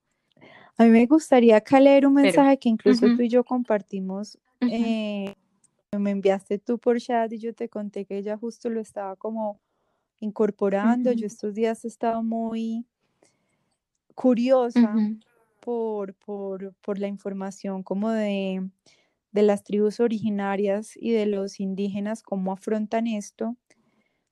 A 0.77 0.83
mí 0.85 0.89
me 0.89 1.05
gustaría 1.05 1.57
acá 1.57 1.79
leer 1.79 2.07
un 2.07 2.13
mensaje 2.13 2.57
que 2.57 2.69
incluso 2.69 3.05
tú 3.15 3.21
y 3.21 3.29
yo 3.29 3.43
compartimos. 3.43 4.37
Eh, 4.61 5.35
me 5.97 6.11
enviaste 6.11 6.57
tú 6.57 6.79
por 6.79 6.99
chat 6.99 7.31
y 7.33 7.37
yo 7.37 7.53
te 7.53 7.67
conté 7.67 8.05
que 8.05 8.17
ella 8.17 8.37
justo 8.37 8.69
lo 8.69 8.79
estaba 8.79 9.15
como 9.15 9.59
incorporando. 10.21 11.11
Yo 11.11 11.27
estos 11.27 11.53
días 11.53 11.83
he 11.83 11.89
estado 11.89 12.23
muy 12.23 12.85
curiosa 14.15 14.95
por, 15.59 16.13
por, 16.15 16.73
por, 16.75 16.99
la 16.99 17.07
información 17.07 17.83
como 17.83 18.09
de, 18.09 18.69
de 19.31 19.41
las 19.41 19.63
tribus 19.63 19.99
originarias 19.99 20.93
y 20.95 21.11
de 21.11 21.25
los 21.25 21.59
indígenas, 21.59 22.23
cómo 22.23 22.53
afrontan 22.53 23.07
esto. 23.07 23.57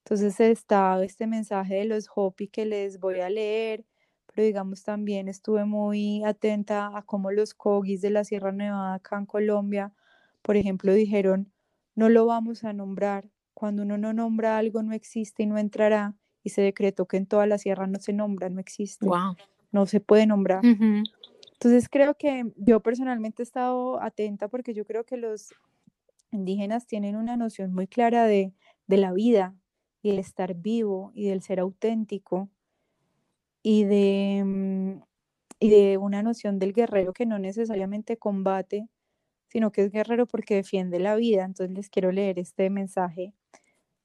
Entonces 0.04 0.40
está 0.40 1.04
este 1.04 1.28
mensaje 1.28 1.76
de 1.76 1.86
los 1.86 2.10
Hopi 2.14 2.48
que 2.48 2.66
les 2.66 3.00
voy 3.00 3.20
a 3.20 3.30
leer, 3.30 3.86
pero 4.26 4.46
digamos 4.46 4.84
también 4.84 5.28
estuve 5.28 5.66
muy 5.66 6.24
atenta 6.24 6.98
a 6.98 7.04
cómo 7.04 7.32
los 7.32 7.54
Kogis 7.54 8.02
de 8.02 8.10
la 8.10 8.24
Sierra 8.24 8.52
Nevada 8.52 8.96
acá 8.96 9.18
en 9.18 9.26
Colombia, 9.26 9.94
por 10.42 10.56
ejemplo, 10.56 10.94
dijeron, 10.94 11.52
no 11.96 12.10
lo 12.10 12.26
vamos 12.26 12.64
a 12.64 12.74
nombrar. 12.74 13.30
Cuando 13.60 13.84
uno 13.84 13.98
no 13.98 14.14
nombra 14.14 14.58
algo 14.58 14.82
no 14.84 14.94
existe 14.94 15.44
y 15.44 15.46
no 15.46 15.58
entrará. 15.58 16.16
Y 16.44 16.52
se 16.52 16.62
decretó 16.62 17.06
que 17.08 17.18
en 17.18 17.26
toda 17.26 17.46
la 17.46 17.58
sierra 17.58 17.88
no 17.88 18.00
se 18.00 18.14
nombra, 18.14 18.50
no 18.50 18.62
existe. 18.62 19.06
No 19.72 19.86
se 19.86 20.00
puede 20.00 20.26
nombrar. 20.26 20.64
Entonces 20.64 21.90
creo 21.90 22.16
que 22.16 22.46
yo 22.56 22.80
personalmente 22.80 23.42
he 23.42 23.44
estado 23.44 24.02
atenta 24.02 24.48
porque 24.48 24.74
yo 24.74 24.86
creo 24.86 25.04
que 25.04 25.18
los 25.18 25.54
indígenas 26.32 26.88
tienen 26.88 27.18
una 27.18 27.36
noción 27.36 27.74
muy 27.74 27.86
clara 27.86 28.24
de, 28.26 28.54
de 28.88 28.98
la 28.98 29.12
vida 29.12 29.54
y 30.02 30.12
el 30.12 30.20
estar 30.20 30.54
vivo 30.56 31.12
y 31.14 31.28
del 31.28 31.42
ser 31.42 31.60
auténtico 31.60 32.50
y 33.62 33.84
de, 33.84 34.44
mm, 34.46 35.02
y 35.60 35.70
de 35.70 35.98
una 35.98 36.24
noción 36.24 36.60
del 36.60 36.72
guerrero 36.72 37.12
que 37.12 37.26
no 37.26 37.40
necesariamente 37.40 38.16
combate, 38.16 38.88
sino 39.50 39.72
que 39.72 39.84
es 39.84 39.92
guerrero 39.92 40.26
porque 40.28 40.56
defiende 40.56 41.00
la 41.00 41.16
vida. 41.16 41.44
Entonces 41.44 41.76
les 41.76 41.90
quiero 41.90 42.12
leer 42.12 42.40
este 42.40 42.70
mensaje, 42.70 43.34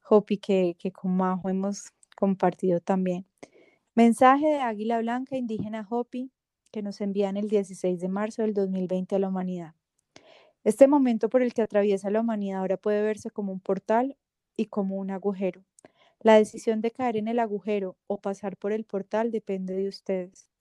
Hopi, 0.08 0.38
que, 0.38 0.76
con 0.92 1.16
Majo 1.16 1.48
hemos 1.48 1.92
compartido 2.16 2.80
también. 2.80 3.26
Mensaje 3.94 4.46
de 4.46 4.58
Águila 4.60 4.98
Blanca 5.00 5.36
Indígena 5.36 5.86
Hopi 5.88 6.30
que 6.72 6.82
nos 6.82 7.00
envían 7.00 7.36
el 7.36 7.48
16 7.48 8.00
de 8.00 8.08
marzo 8.08 8.42
del 8.42 8.52
2020 8.52 9.14
a 9.14 9.18
la 9.20 9.28
humanidad. 9.28 9.74
Este 10.64 10.88
momento 10.88 11.28
por 11.28 11.40
el 11.42 11.54
que 11.54 11.62
atraviesa 11.62 12.10
la 12.10 12.20
humanidad 12.20 12.60
ahora 12.60 12.76
puede 12.76 13.00
verse 13.02 13.30
como 13.30 13.52
un 13.52 13.60
portal 13.60 14.16
y 14.56 14.66
como 14.66 14.96
un 14.96 15.12
agujero. 15.12 15.64
La 16.18 16.34
decisión 16.34 16.80
de 16.80 16.90
caer 16.90 17.16
en 17.16 17.28
el 17.28 17.38
agujero 17.38 17.96
o 18.08 18.18
pasar 18.18 18.56
por 18.56 18.72
el 18.72 18.84
portal 18.84 19.30
depende 19.30 19.74
de 19.74 19.88
ustedes. 19.88 20.53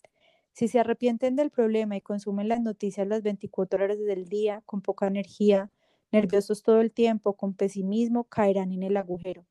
Si 0.53 0.67
se 0.67 0.79
arrepienten 0.79 1.35
del 1.35 1.49
problema 1.49 1.97
y 1.97 2.01
consumen 2.01 2.47
las 2.47 2.61
noticias 2.61 3.07
las 3.07 3.23
24 3.23 3.83
horas 3.83 3.99
del 3.99 4.25
día, 4.25 4.61
con 4.65 4.81
poca 4.81 5.07
energía, 5.07 5.71
nerviosos 6.11 6.61
todo 6.61 6.79
el 6.79 6.91
tiempo, 6.91 7.33
con 7.33 7.55
pesimismo, 7.55 8.25
caerán 8.25 8.71
en 8.71 8.83
el 8.83 8.97
agujero. 8.97 9.45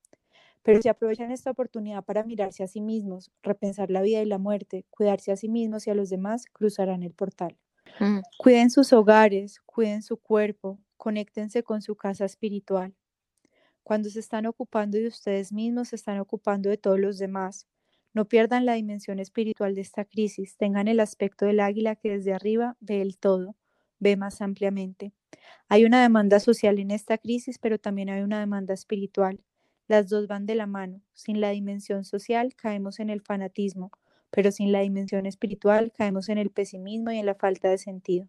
Pero 0.62 0.80
si 0.80 0.88
aprovechan 0.88 1.32
esta 1.32 1.50
oportunidad 1.50 2.04
para 2.04 2.22
mirarse 2.22 2.62
a 2.62 2.68
sí 2.68 2.80
mismos, 2.80 3.32
repensar 3.42 3.90
la 3.90 4.00
vida 4.00 4.22
y 4.22 4.26
la 4.26 4.38
muerte, 4.38 4.86
cuidarse 4.90 5.32
a 5.32 5.36
sí 5.36 5.48
mismos 5.48 5.86
y 5.86 5.90
a 5.90 5.94
los 5.94 6.08
demás, 6.08 6.46
cruzarán 6.46 7.02
el 7.02 7.12
portal. 7.12 7.58
Mm. 7.98 8.20
Cuiden 8.38 8.70
sus 8.70 8.92
hogares, 8.92 9.60
cuiden 9.66 10.02
su 10.02 10.18
cuerpo, 10.18 10.78
conéctense 10.96 11.64
con 11.64 11.82
su 11.82 11.96
casa 11.96 12.24
espiritual. 12.24 12.94
Cuando 13.82 14.08
se 14.08 14.20
están 14.20 14.46
ocupando 14.46 14.98
de 14.98 15.08
ustedes 15.08 15.52
mismos, 15.52 15.88
se 15.88 15.96
están 15.96 16.20
ocupando 16.20 16.70
de 16.70 16.76
todos 16.76 17.00
los 17.00 17.18
demás. 17.18 17.66
No 18.14 18.26
pierdan 18.28 18.66
la 18.66 18.74
dimensión 18.74 19.18
espiritual 19.18 19.74
de 19.74 19.80
esta 19.80 20.04
crisis, 20.04 20.56
tengan 20.56 20.88
el 20.88 21.00
aspecto 21.00 21.46
del 21.46 21.60
águila 21.60 21.96
que 21.96 22.10
desde 22.10 22.34
arriba 22.34 22.76
ve 22.80 23.00
el 23.00 23.18
todo, 23.18 23.56
ve 23.98 24.16
más 24.16 24.40
ampliamente. 24.42 25.12
Hay 25.68 25.84
una 25.84 26.02
demanda 26.02 26.40
social 26.40 26.78
en 26.78 26.90
esta 26.90 27.18
crisis, 27.18 27.58
pero 27.58 27.78
también 27.78 28.10
hay 28.10 28.22
una 28.22 28.40
demanda 28.40 28.74
espiritual. 28.74 29.40
Las 29.88 30.08
dos 30.08 30.26
van 30.26 30.46
de 30.46 30.54
la 30.54 30.66
mano. 30.66 31.00
Sin 31.14 31.40
la 31.40 31.50
dimensión 31.50 32.04
social 32.04 32.54
caemos 32.54 33.00
en 33.00 33.10
el 33.10 33.22
fanatismo, 33.22 33.90
pero 34.30 34.52
sin 34.52 34.72
la 34.72 34.80
dimensión 34.80 35.26
espiritual 35.26 35.92
caemos 35.92 36.28
en 36.28 36.38
el 36.38 36.50
pesimismo 36.50 37.10
y 37.12 37.18
en 37.18 37.26
la 37.26 37.34
falta 37.34 37.70
de 37.70 37.78
sentido. 37.78 38.28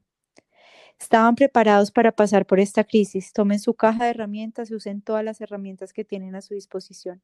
Estaban 0.99 1.35
preparados 1.35 1.91
para 1.91 2.11
pasar 2.11 2.45
por 2.45 2.59
esta 2.59 2.83
crisis. 2.83 3.33
Tomen 3.33 3.59
su 3.59 3.73
caja 3.73 4.05
de 4.05 4.11
herramientas 4.11 4.71
y 4.71 4.75
usen 4.75 5.01
todas 5.01 5.23
las 5.23 5.41
herramientas 5.41 5.93
que 5.93 6.05
tienen 6.05 6.35
a 6.35 6.41
su 6.41 6.53
disposición. 6.53 7.21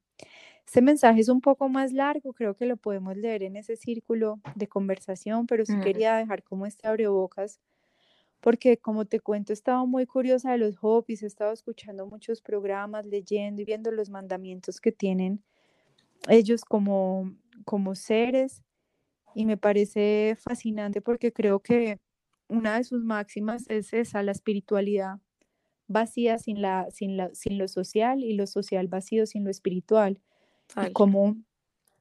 Este 0.66 0.82
mensaje 0.82 1.22
es 1.22 1.30
un 1.30 1.42
poco 1.42 1.70
más 1.70 1.94
largo, 1.94 2.34
creo 2.34 2.56
que 2.56 2.66
lo 2.66 2.78
podemos 2.78 3.18
leer 3.18 3.44
en 3.44 3.56
ese 3.56 3.76
círculo 3.76 4.40
de 4.56 4.68
conversación, 4.68 5.48
pero 5.48 5.66
sí 5.66 5.74
quería 5.82 6.16
dejar 6.16 6.44
como 6.44 6.66
este 6.66 6.88
abrebocas, 6.88 7.60
porque 8.42 8.78
como 8.78 9.06
te 9.06 9.20
cuento, 9.20 9.54
he 9.54 9.56
estado 9.56 9.88
muy 9.88 10.06
curiosa 10.06 10.52
de 10.52 10.60
los 10.60 10.78
hobbies, 10.78 11.24
he 11.24 11.28
estado 11.28 11.54
escuchando 11.54 12.06
muchos 12.08 12.42
programas, 12.42 13.06
leyendo 13.06 13.62
y 13.62 13.66
viendo 13.66 13.92
los 13.92 14.10
mandamientos 14.10 14.80
que 14.82 14.92
tienen 14.92 15.44
ellos 16.28 16.66
como, 16.66 17.34
como 17.66 17.96
seres 17.96 18.64
y 19.36 19.46
me 19.46 19.58
parece 19.58 20.38
fascinante 20.40 21.02
porque 21.02 21.32
creo 21.34 21.60
que 21.62 22.00
una 22.50 22.78
de 22.78 22.84
sus 22.84 23.04
máximas 23.04 23.70
es 23.70 23.94
esa, 23.94 24.22
la 24.24 24.32
espiritualidad 24.32 25.20
vacía 25.88 26.38
sin, 26.38 26.62
la, 26.62 26.90
sin, 26.92 27.18
la, 27.18 27.34
sin 27.34 27.58
lo 27.58 27.68
social 27.68 28.24
y 28.24 28.34
lo 28.34 28.48
social 28.48 28.88
vacío 28.88 29.26
sin 29.26 29.44
lo 29.44 29.50
espiritual. 29.50 30.22
Y 30.88 30.92
como 30.94 31.36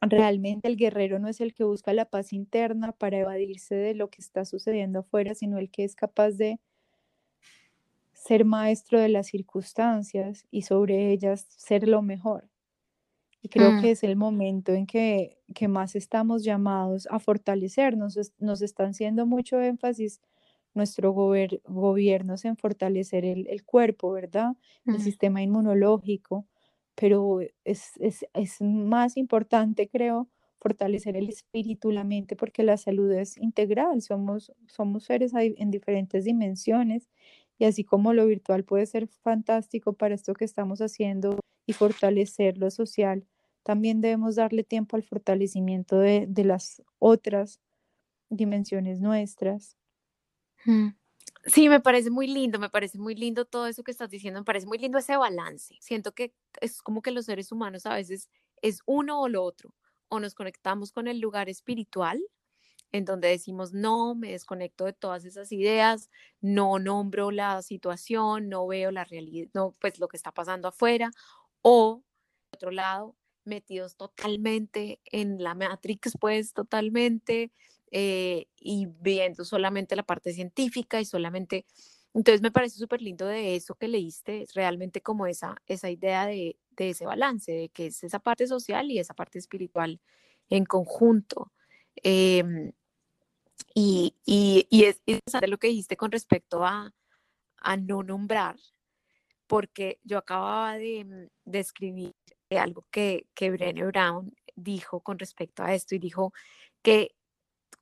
realmente 0.01 0.69
el 0.69 0.77
guerrero 0.77 1.19
no 1.19 1.29
es 1.29 1.41
el 1.41 1.55
que 1.55 1.65
busca 1.65 1.93
la 1.93 2.05
paz 2.05 2.33
interna 2.33 2.93
para 2.93 3.19
evadirse 3.19 3.75
de 3.75 3.95
lo 3.95 4.11
que 4.11 4.21
está 4.21 4.45
sucediendo 4.45 5.01
afuera, 5.01 5.35
sino 5.35 5.59
el 5.59 5.71
que 5.71 5.85
es 5.85 5.97
capaz 5.97 6.33
de 6.33 6.61
ser 8.13 8.45
maestro 8.45 9.01
de 9.01 9.09
las 9.09 9.29
circunstancias 9.29 10.47
y 10.51 10.63
sobre 10.63 11.11
ellas 11.13 11.47
ser 11.49 11.89
lo 11.89 12.03
mejor. 12.03 12.49
Y 13.41 13.49
creo 13.49 13.73
mm. 13.73 13.81
que 13.81 13.93
es 13.93 14.03
el 14.03 14.17
momento 14.17 14.73
en 14.73 14.87
que, 14.87 15.39
que 15.55 15.69
más 15.69 15.95
estamos 15.95 16.45
llamados 16.45 17.09
a 17.11 17.19
fortalecernos. 17.21 18.19
Nos 18.39 18.63
están 18.63 18.91
haciendo 18.91 19.25
mucho 19.25 19.61
énfasis 19.61 20.21
nuestro 20.75 21.13
gobierno 21.13 22.35
en 22.43 22.57
fortalecer 22.57 23.25
el, 23.25 23.65
cuerpo, 23.65 24.13
¿verdad? 24.13 24.57
El 24.87 25.01
sistema 25.01 25.43
inmunológico, 25.43 26.47
pero 26.95 27.41
es, 27.65 27.93
es, 27.99 28.61
más 28.61 29.17
importante, 29.17 29.89
creo, 29.89 30.29
fortalecer 30.59 31.17
el 31.17 31.29
espíritu, 31.29 31.91
la 31.91 32.05
mente, 32.05 32.37
porque 32.37 32.63
la 32.63 32.77
salud 32.77 33.11
es 33.13 33.37
integral, 33.39 34.03
somos, 34.03 34.53
somos 34.67 35.05
seres 35.05 35.33
en 35.35 35.71
diferentes 35.71 36.25
dimensiones 36.25 37.09
y 37.59 37.65
así 37.65 37.85
como 37.85 38.13
lo 38.13 38.27
virtual 38.27 38.65
puede 38.65 38.87
ser 38.87 39.09
fantástico 39.09 39.93
para 39.93 40.15
esto 40.15 40.35
que 40.35 40.45
estamos 40.45 40.81
haciendo 40.81 41.39
y 41.67 41.73
fortalecer 41.73 42.57
lo 42.59 42.71
social, 42.71 43.27
también 43.63 44.01
debemos 44.01 44.37
darle 44.37 44.65
tiempo 44.65 44.97
al 44.97 45.03
fortalecimiento 45.03 45.99
de, 45.99 46.27
de 46.29 46.45
las 46.45 46.83
otras 46.99 47.61
dimensiones 48.31 49.01
nuestras. 49.01 49.77
Sí, 51.47 51.69
me 51.69 51.81
parece 51.81 52.11
muy 52.11 52.27
lindo, 52.27 52.59
me 52.59 52.69
parece 52.71 52.99
muy 52.99 53.15
lindo 53.15 53.45
todo 53.45 53.67
eso 53.67 53.83
que 53.85 53.91
estás 53.93 54.11
diciendo, 54.11 54.41
me 54.41 54.45
parece 54.45 54.67
muy 54.67 54.79
lindo 54.79 54.99
ese 54.99 55.17
balance. 55.17 55.77
Siento 55.81 56.13
que 56.13 56.35
es 56.61 56.83
como 56.83 57.01
que 57.03 57.11
los 57.13 57.27
seres 57.27 57.53
humanos 57.53 57.87
a 57.87 57.95
veces 57.95 58.29
es 58.61 58.81
uno 58.87 59.21
o 59.23 59.29
lo 59.29 59.43
otro, 59.45 59.75
o 60.09 60.21
nos 60.21 60.35
conectamos 60.35 60.93
con 60.93 61.07
el 61.09 61.21
lugar 61.21 61.49
espiritual, 61.49 62.21
en 62.93 63.05
donde 63.07 63.29
decimos, 63.29 63.73
no, 63.75 64.15
me 64.15 64.33
desconecto 64.33 64.85
de 64.87 64.95
todas 64.95 65.25
esas 65.27 65.53
ideas, 65.53 66.11
no 66.41 66.79
nombro 66.79 67.31
la 67.33 67.63
situación, 67.63 68.49
no 68.49 68.67
veo 68.67 68.91
la 68.93 69.05
realidad, 69.05 69.51
no, 69.55 69.75
pues 69.81 69.99
lo 70.01 70.09
que 70.09 70.17
está 70.19 70.33
pasando 70.33 70.69
afuera, 70.69 71.11
o, 71.63 72.03
por 72.51 72.57
otro 72.59 72.71
lado, 72.73 73.17
metidos 73.45 73.97
totalmente 73.97 75.01
en 75.07 75.43
la 75.43 75.55
Matrix, 75.55 76.15
pues 76.21 76.53
totalmente 76.55 77.53
eh, 77.91 78.47
y 78.61 78.87
viendo 78.87 79.45
solamente 79.45 79.97
la 79.97 80.03
parte 80.03 80.33
científica 80.33 81.01
y 81.01 81.05
solamente... 81.05 81.67
Entonces 82.15 82.41
me 82.41 82.51
parece 82.51 82.79
súper 82.79 83.03
lindo 83.03 83.27
de 83.27 83.55
eso 83.55 83.75
que 83.75 83.87
leíste, 83.87 84.47
realmente 84.55 85.03
como 85.03 85.27
esa, 85.27 85.57
esa 85.67 85.91
idea 85.91 86.27
de, 86.27 86.57
de, 86.71 86.91
ese 86.91 87.05
balance, 87.05 87.53
de 87.53 87.69
que 87.69 87.87
es 87.87 88.03
esa 88.03 88.19
parte 88.19 88.47
social 88.47 88.91
y 88.91 88.99
esa 88.99 89.15
parte 89.15 89.39
espiritual 89.39 90.01
en 90.49 90.65
conjunto. 90.65 91.53
Em, 91.97 92.73
y, 93.75 94.15
y, 94.25 94.67
y, 94.71 94.85
es 94.85 95.03
interesante 95.07 95.49
lo 95.49 95.59
que 95.59 95.69
dijiste 95.69 95.97
con 95.97 96.11
respecto 96.11 96.65
a, 96.65 96.93
a 97.59 97.77
no 97.77 98.03
nombrar, 98.03 98.57
porque 99.47 100.01
yo 100.03 100.19
acababa 100.19 100.79
de, 100.79 101.29
de 101.45 101.59
escribir 101.59 102.15
algo 102.57 102.87
que, 102.91 103.27
que 103.35 103.51
Brené 103.51 103.85
Brown 103.85 104.35
dijo 104.57 105.01
con 105.01 105.19
respecto 105.19 105.63
a 105.63 105.75
esto 105.75 105.95
y 105.95 105.99
dijo 105.99 106.33
que 106.83 107.15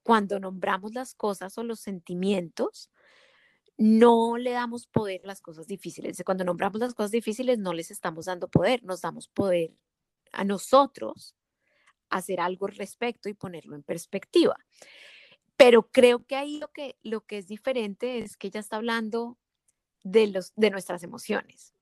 cuando 0.02 0.38
nombramos 0.38 0.94
las 0.94 1.14
cosas 1.14 1.56
o 1.58 1.64
los 1.64 1.80
sentimientos, 1.80 2.90
no 3.78 4.38
le 4.38 4.52
damos 4.52 4.86
poder 4.86 5.20
a 5.24 5.26
las 5.28 5.40
cosas 5.40 5.66
difíciles. 5.66 6.22
Cuando 6.24 6.44
nombramos 6.44 6.80
las 6.80 6.94
cosas 6.94 7.10
difíciles, 7.10 7.58
no 7.58 7.72
les 7.72 7.90
estamos 7.90 8.26
dando 8.26 8.48
poder, 8.48 8.82
nos 8.84 9.00
damos 9.00 9.28
poder 9.28 9.74
a 10.32 10.44
nosotros 10.44 11.34
hacer 12.08 12.40
algo 12.40 12.66
al 12.66 12.76
respecto 12.76 13.28
y 13.28 13.34
ponerlo 13.34 13.76
en 13.76 13.82
perspectiva. 13.82 14.56
Pero 15.56 15.88
creo 15.90 16.24
que 16.24 16.36
ahí 16.36 16.58
lo 16.58 16.68
que, 16.68 16.96
lo 17.02 17.22
que 17.22 17.38
es 17.38 17.46
diferente 17.46 18.18
es 18.18 18.36
que 18.36 18.48
ella 18.48 18.60
está 18.60 18.76
hablando 18.76 19.38
de, 20.02 20.28
los, 20.28 20.52
de 20.54 20.70
nuestras 20.70 21.02
emociones, 21.02 21.74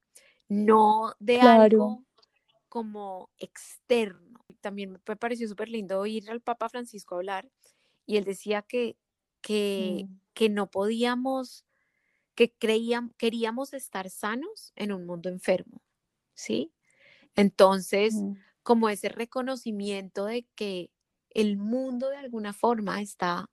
no 0.48 1.14
de 1.18 1.40
algo 1.40 2.04
como 2.68 3.30
externo. 3.38 4.44
También 4.60 4.92
me 5.06 5.16
pareció 5.16 5.46
súper 5.48 5.68
lindo 5.68 6.00
oír 6.00 6.30
al 6.30 6.40
Papa 6.40 6.68
Francisco 6.68 7.16
hablar 7.16 7.48
y 8.06 8.16
él 8.16 8.24
decía 8.24 8.62
que, 8.62 8.96
que, 9.40 10.06
mm. 10.08 10.20
que 10.34 10.48
no 10.48 10.70
podíamos, 10.70 11.64
que 12.34 12.52
creíamos, 12.52 13.12
queríamos 13.16 13.72
estar 13.74 14.10
sanos 14.10 14.72
en 14.76 14.92
un 14.92 15.06
mundo 15.06 15.28
enfermo, 15.28 15.82
¿sí? 16.34 16.72
Entonces, 17.36 18.14
mm. 18.14 18.34
como 18.62 18.88
ese 18.88 19.08
reconocimiento 19.08 20.26
de 20.26 20.46
que 20.54 20.90
el 21.30 21.56
mundo 21.56 22.10
de 22.10 22.16
alguna 22.16 22.52
forma 22.52 23.00
está, 23.02 23.50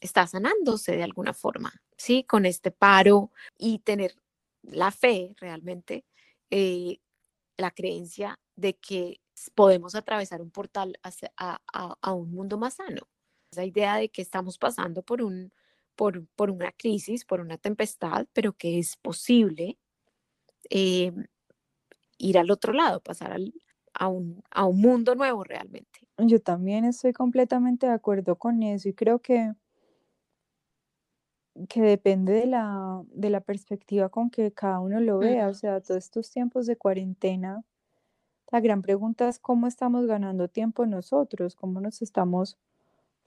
está 0.00 0.26
sanándose 0.26 0.96
de 0.96 1.02
alguna 1.02 1.32
forma, 1.32 1.72
¿sí? 1.96 2.24
Con 2.24 2.46
este 2.46 2.70
paro 2.70 3.32
y 3.58 3.78
tener 3.80 4.14
la 4.62 4.90
fe 4.90 5.34
realmente, 5.38 6.04
eh, 6.50 7.00
la 7.56 7.70
creencia 7.70 8.38
de 8.54 8.76
que 8.76 9.20
podemos 9.54 9.94
atravesar 9.94 10.40
un 10.42 10.50
portal 10.50 10.98
hacia, 11.02 11.32
a, 11.36 11.60
a, 12.00 12.12
un 12.12 12.30
mundo 12.30 12.58
más 12.58 12.74
sano. 12.74 13.08
Esa 13.50 13.64
idea 13.64 13.96
de 13.96 14.08
que 14.08 14.22
estamos 14.22 14.58
pasando 14.58 15.02
por, 15.02 15.22
un, 15.22 15.52
por, 15.94 16.26
por 16.36 16.50
una 16.50 16.72
crisis, 16.72 17.24
por 17.24 17.40
una 17.40 17.58
tempestad, 17.58 18.26
pero 18.32 18.52
que 18.52 18.78
es 18.78 18.96
posible 18.96 19.78
eh, 20.70 21.12
ir 22.18 22.38
al 22.38 22.50
otro 22.50 22.72
lado, 22.72 23.00
pasar 23.00 23.32
al, 23.32 23.54
a, 23.94 24.08
un, 24.08 24.42
a 24.50 24.66
un 24.66 24.80
mundo 24.80 25.14
nuevo 25.14 25.44
realmente. 25.44 26.00
Yo 26.18 26.40
también 26.40 26.84
estoy 26.84 27.12
completamente 27.12 27.86
de 27.86 27.92
acuerdo 27.92 28.36
con 28.36 28.62
eso 28.62 28.88
y 28.88 28.94
creo 28.94 29.20
que 29.20 29.52
que 31.68 31.80
depende 31.80 32.32
de 32.32 32.46
la, 32.46 33.02
de 33.08 33.30
la 33.30 33.40
perspectiva 33.40 34.08
con 34.08 34.30
que 34.30 34.52
cada 34.52 34.80
uno 34.80 35.00
lo 35.00 35.18
vea. 35.18 35.48
O 35.48 35.54
sea, 35.54 35.80
todos 35.80 36.04
estos 36.04 36.30
tiempos 36.30 36.66
de 36.66 36.76
cuarentena, 36.76 37.64
la 38.52 38.60
gran 38.60 38.82
pregunta 38.82 39.28
es 39.28 39.38
cómo 39.38 39.66
estamos 39.66 40.06
ganando 40.06 40.48
tiempo 40.48 40.86
nosotros, 40.86 41.56
cómo 41.56 41.80
nos 41.80 42.02
estamos 42.02 42.58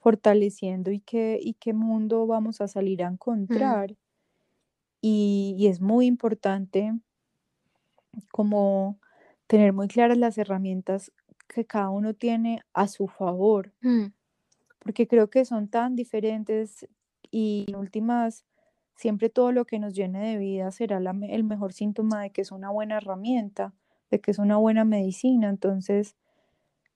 fortaleciendo 0.00 0.90
y 0.90 1.00
qué, 1.00 1.38
y 1.40 1.54
qué 1.54 1.72
mundo 1.72 2.26
vamos 2.26 2.60
a 2.60 2.68
salir 2.68 3.04
a 3.04 3.08
encontrar. 3.08 3.96
Y, 5.00 5.54
y, 5.58 5.68
es 5.68 5.80
muy 5.80 6.06
importante 6.06 6.92
como 8.32 8.98
tener 9.46 9.72
muy 9.72 9.88
claras 9.88 10.18
las 10.18 10.36
herramientas 10.36 11.12
que 11.48 11.64
cada 11.64 11.90
uno 11.90 12.14
tiene 12.14 12.62
a 12.74 12.86
su 12.86 13.08
favor, 13.08 13.72
mm. 13.80 14.06
porque 14.78 15.06
creo 15.06 15.30
que 15.30 15.44
son 15.44 15.68
tan 15.68 15.96
diferentes 15.96 16.86
y 17.30 17.66
en 17.68 17.76
últimas, 17.76 18.44
siempre 18.96 19.30
todo 19.30 19.52
lo 19.52 19.64
que 19.64 19.78
nos 19.78 19.94
llene 19.94 20.30
de 20.30 20.38
vida 20.38 20.70
será 20.70 20.98
el 20.98 21.44
mejor 21.44 21.72
síntoma 21.72 22.22
de 22.22 22.30
que 22.30 22.42
es 22.42 22.52
una 22.52 22.70
buena 22.70 22.98
herramienta, 22.98 23.74
de 24.10 24.20
que 24.20 24.30
es 24.30 24.38
una 24.38 24.56
buena 24.56 24.84
medicina. 24.84 25.48
Entonces, 25.48 26.16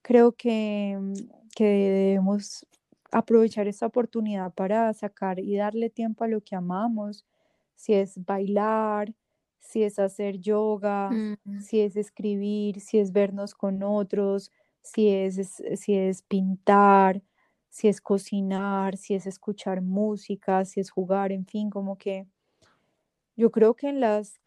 creo 0.02 0.32
que, 0.32 0.98
mm, 1.00 1.14
que 1.54 1.64
debemos 1.64 2.66
aprovechar 3.14 3.68
esta 3.68 3.86
oportunidad 3.86 4.52
para 4.54 4.92
sacar 4.92 5.38
y 5.38 5.56
darle 5.56 5.88
tiempo 5.88 6.24
a 6.24 6.28
lo 6.28 6.40
que 6.42 6.56
amamos, 6.56 7.24
si 7.76 7.94
es 7.94 8.24
bailar, 8.24 9.14
si 9.60 9.84
es 9.84 10.00
hacer 10.00 10.40
yoga, 10.40 11.10
mm. 11.10 11.60
si 11.60 11.80
es 11.80 11.96
escribir, 11.96 12.80
si 12.80 12.98
es 12.98 13.12
vernos 13.12 13.54
con 13.54 13.84
otros, 13.84 14.50
si 14.82 15.08
es, 15.10 15.62
si 15.76 15.94
es 15.94 16.22
pintar, 16.22 17.22
si 17.70 17.86
es 17.86 18.00
cocinar, 18.00 18.96
si 18.96 19.14
es 19.14 19.26
escuchar 19.26 19.80
música, 19.80 20.64
si 20.64 20.80
es 20.80 20.90
jugar, 20.90 21.30
en 21.30 21.46
fin, 21.46 21.70
como 21.70 21.96
que 21.96 22.26
yo 23.36 23.52
creo 23.52 23.74
que 23.74 23.88
en 23.88 24.00
las 24.00 24.40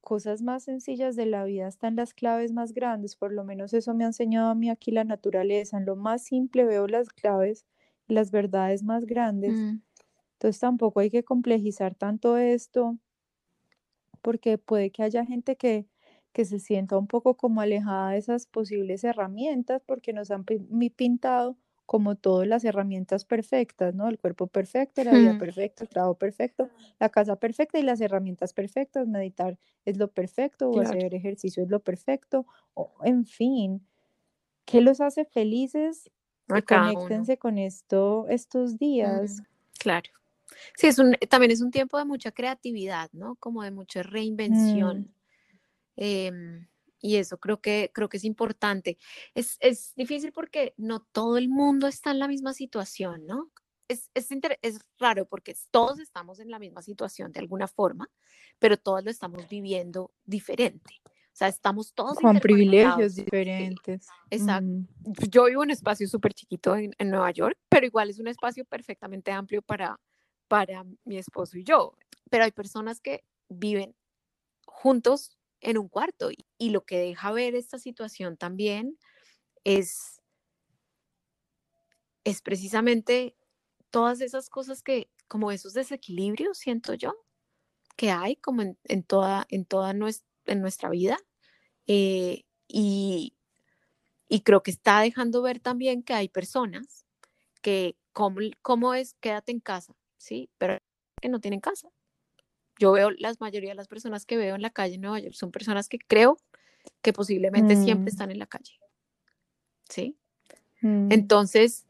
cosas 0.00 0.40
más 0.42 0.64
sencillas 0.64 1.14
de 1.14 1.26
la 1.26 1.44
vida 1.44 1.68
están 1.68 1.96
las 1.96 2.14
claves 2.14 2.52
más 2.52 2.72
grandes, 2.72 3.16
por 3.16 3.32
lo 3.32 3.44
menos 3.44 3.74
eso 3.74 3.94
me 3.94 4.04
ha 4.04 4.08
enseñado 4.08 4.48
a 4.50 4.54
mí 4.54 4.70
aquí 4.70 4.92
la 4.92 5.04
naturaleza, 5.04 5.76
en 5.76 5.84
lo 5.84 5.96
más 5.96 6.24
simple 6.24 6.64
veo 6.64 6.86
las 6.86 7.10
claves 7.10 7.66
las 8.08 8.30
verdades 8.30 8.82
más 8.82 9.06
grandes. 9.06 9.52
Mm. 9.52 9.80
Entonces 10.34 10.60
tampoco 10.60 11.00
hay 11.00 11.10
que 11.10 11.24
complejizar 11.24 11.94
tanto 11.94 12.36
esto, 12.36 12.98
porque 14.22 14.58
puede 14.58 14.90
que 14.90 15.02
haya 15.02 15.24
gente 15.24 15.56
que, 15.56 15.86
que 16.32 16.44
se 16.44 16.58
sienta 16.58 16.98
un 16.98 17.06
poco 17.06 17.36
como 17.36 17.60
alejada 17.60 18.10
de 18.10 18.18
esas 18.18 18.46
posibles 18.46 19.04
herramientas 19.04 19.82
porque 19.86 20.12
nos 20.12 20.30
han 20.30 20.44
pintado 20.44 21.56
como 21.86 22.14
todas 22.16 22.48
las 22.48 22.64
herramientas 22.64 23.26
perfectas, 23.26 23.94
¿no? 23.94 24.08
El 24.08 24.18
cuerpo 24.18 24.46
perfecto, 24.46 25.04
la 25.04 25.12
vida 25.12 25.38
perfecta, 25.38 25.84
el 25.84 25.90
trabajo 25.90 26.14
perfecto, 26.16 26.70
la 26.98 27.10
casa 27.10 27.36
perfecta 27.36 27.78
y 27.78 27.82
las 27.82 28.00
herramientas 28.00 28.54
perfectas. 28.54 29.06
Meditar 29.06 29.58
es 29.84 29.98
lo 29.98 30.08
perfecto, 30.08 30.70
o 30.70 30.80
hacer 30.80 31.14
ejercicio 31.14 31.62
es 31.62 31.68
lo 31.68 31.80
perfecto, 31.80 32.46
o, 32.72 32.90
en 33.04 33.26
fin, 33.26 33.86
¿qué 34.64 34.80
los 34.80 35.00
hace 35.02 35.26
felices? 35.26 36.10
Conéctense 36.46 37.38
con 37.38 37.58
esto 37.58 38.26
estos 38.28 38.78
días. 38.78 39.42
Claro. 39.78 40.10
Sí, 40.76 40.86
es 40.86 40.98
un, 40.98 41.12
también 41.28 41.50
es 41.50 41.60
un 41.60 41.70
tiempo 41.70 41.98
de 41.98 42.04
mucha 42.04 42.32
creatividad, 42.32 43.10
¿no? 43.12 43.36
Como 43.36 43.62
de 43.62 43.70
mucha 43.70 44.02
reinvención. 44.02 45.00
Mm. 45.00 45.14
Em, 45.96 46.68
y 47.00 47.16
eso 47.16 47.38
creo 47.38 47.60
que, 47.60 47.90
creo 47.92 48.08
que 48.08 48.16
es 48.16 48.24
importante. 48.24 48.98
Es, 49.34 49.56
es, 49.60 49.94
difícil 49.94 50.32
porque 50.32 50.74
no 50.76 51.00
todo 51.00 51.36
el 51.36 51.48
mundo 51.48 51.86
está 51.86 52.10
en 52.10 52.18
la 52.18 52.28
misma 52.28 52.54
situación, 52.54 53.26
¿no? 53.26 53.50
Es, 53.88 54.10
es, 54.14 54.28
es, 54.62 54.80
raro 54.98 55.26
porque 55.26 55.54
todos 55.70 55.98
estamos 55.98 56.40
en 56.40 56.50
la 56.50 56.58
misma 56.58 56.80
situación 56.80 57.32
de 57.32 57.40
alguna 57.40 57.68
forma, 57.68 58.10
pero 58.58 58.78
todos 58.78 59.04
lo 59.04 59.10
estamos 59.10 59.46
viviendo 59.48 60.14
diferente. 60.24 61.02
O 61.34 61.36
sea, 61.36 61.48
estamos 61.48 61.92
todos 61.92 62.16
con 62.16 62.38
privilegios 62.38 63.16
diferentes. 63.16 64.06
Exacto. 64.30 64.68
Mm. 64.68 64.86
Yo 65.28 65.46
vivo 65.46 65.64
en 65.64 65.66
un 65.66 65.70
espacio 65.72 66.06
súper 66.06 66.32
chiquito 66.32 66.76
en, 66.76 66.94
en, 66.96 67.10
Nueva 67.10 67.32
York, 67.32 67.58
pero 67.68 67.84
igual 67.84 68.08
es 68.08 68.20
un 68.20 68.28
espacio 68.28 68.64
perfectamente 68.64 69.32
amplio 69.32 69.60
para, 69.60 69.98
para 70.46 70.84
mi 71.04 71.18
esposo 71.18 71.58
y 71.58 71.64
yo. 71.64 71.96
Pero 72.30 72.44
hay 72.44 72.52
personas 72.52 73.00
que 73.00 73.24
viven 73.48 73.96
juntos 74.64 75.36
en 75.60 75.76
un 75.76 75.88
cuarto. 75.88 76.30
Y, 76.56 76.70
lo 76.70 76.84
que 76.84 76.98
deja 76.98 77.32
ver 77.32 77.56
esta 77.56 77.80
situación 77.80 78.36
también 78.36 78.96
es, 79.64 80.22
es 82.22 82.42
precisamente 82.42 83.36
todas 83.90 84.20
esas 84.20 84.48
cosas 84.48 84.82
que, 84.82 85.10
como 85.26 85.50
esos 85.50 85.72
desequilibrios, 85.72 86.58
siento 86.58 86.94
yo, 86.94 87.16
que 87.96 88.12
hay 88.12 88.36
como 88.36 88.62
en, 88.62 89.02
toda, 89.02 89.46
en 89.48 89.64
toda 89.64 89.94
nuestra, 89.94 90.33
en 90.46 90.60
nuestra 90.60 90.90
vida. 90.90 91.18
Eh, 91.86 92.44
y, 92.68 93.34
y, 94.28 94.40
creo 94.40 94.62
que 94.62 94.70
está 94.70 95.00
dejando 95.00 95.42
ver 95.42 95.60
también 95.60 96.02
que 96.02 96.14
hay 96.14 96.28
personas 96.28 97.04
que, 97.62 97.96
como, 98.12 98.40
como 98.62 98.94
es, 98.94 99.14
quédate 99.20 99.52
en 99.52 99.60
casa, 99.60 99.94
¿sí? 100.16 100.50
Pero 100.58 100.78
que 101.20 101.28
no 101.28 101.40
tienen 101.40 101.60
casa 101.60 101.90
yo 102.78 102.92
veo 102.92 103.10
la 103.10 103.34
mayoría 103.38 103.70
de 103.70 103.76
las 103.76 103.88
personas 103.88 104.26
que 104.26 104.36
veo 104.36 104.54
en 104.54 104.62
la 104.62 104.70
calle 104.70 104.94
en 104.94 105.02
Nueva 105.02 105.20
York 105.20 105.34
son 105.34 105.50
personas 105.50 105.88
que 105.88 105.98
creo 105.98 106.38
que 107.02 107.12
posiblemente 107.12 107.76
siempre 107.76 108.10
mm. 108.10 108.14
están 108.14 108.30
en 108.30 108.38
la 108.38 108.46
calle. 108.46 108.78
¿Sí? 109.88 110.16
Mm. 110.80 111.12
Entonces, 111.12 111.86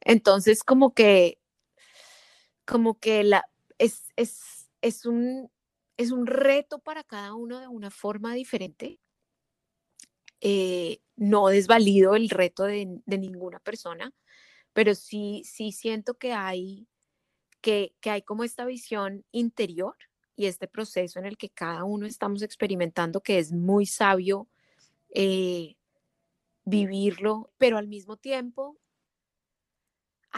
entonces 0.00 0.62
como 0.62 0.94
que, 0.94 1.38
como 2.64 2.98
que 2.98 3.24
la, 3.24 3.48
es, 3.78 4.12
es, 4.16 4.68
es, 4.82 5.06
un, 5.06 5.50
es 5.98 6.12
un 6.12 6.26
reto 6.26 6.78
para 6.78 7.04
cada 7.04 7.34
uno 7.34 7.60
de 7.60 7.68
una 7.68 7.90
forma 7.90 8.32
diferente. 8.32 8.98
Eh, 10.40 11.00
no 11.16 11.48
desvalido 11.48 12.14
el 12.14 12.30
reto 12.30 12.62
de, 12.64 12.86
ninguna 13.06 13.58
persona, 13.58 14.12
pero 14.72 14.94
sí, 14.94 15.42
sí 15.44 15.72
siento 15.72 16.14
que 16.14 16.32
hay, 16.32 16.86
que, 17.60 17.94
que 18.00 18.10
hay 18.10 18.22
como 18.22 18.44
esta 18.44 18.64
visión 18.64 19.24
interior 19.32 19.96
y 20.36 20.46
este 20.46 20.68
proceso 20.68 21.18
en 21.18 21.26
el 21.26 21.36
que 21.36 21.50
cada 21.50 21.82
uno 21.82 22.06
estamos 22.06 22.42
experimentando, 22.42 23.20
que 23.20 23.40
es 23.40 23.52
muy 23.52 23.84
sabio 23.84 24.48
eh, 25.10 25.74
vivirlo, 26.64 27.50
pero 27.58 27.76
al 27.76 27.88
mismo 27.88 28.16
tiempo 28.16 28.78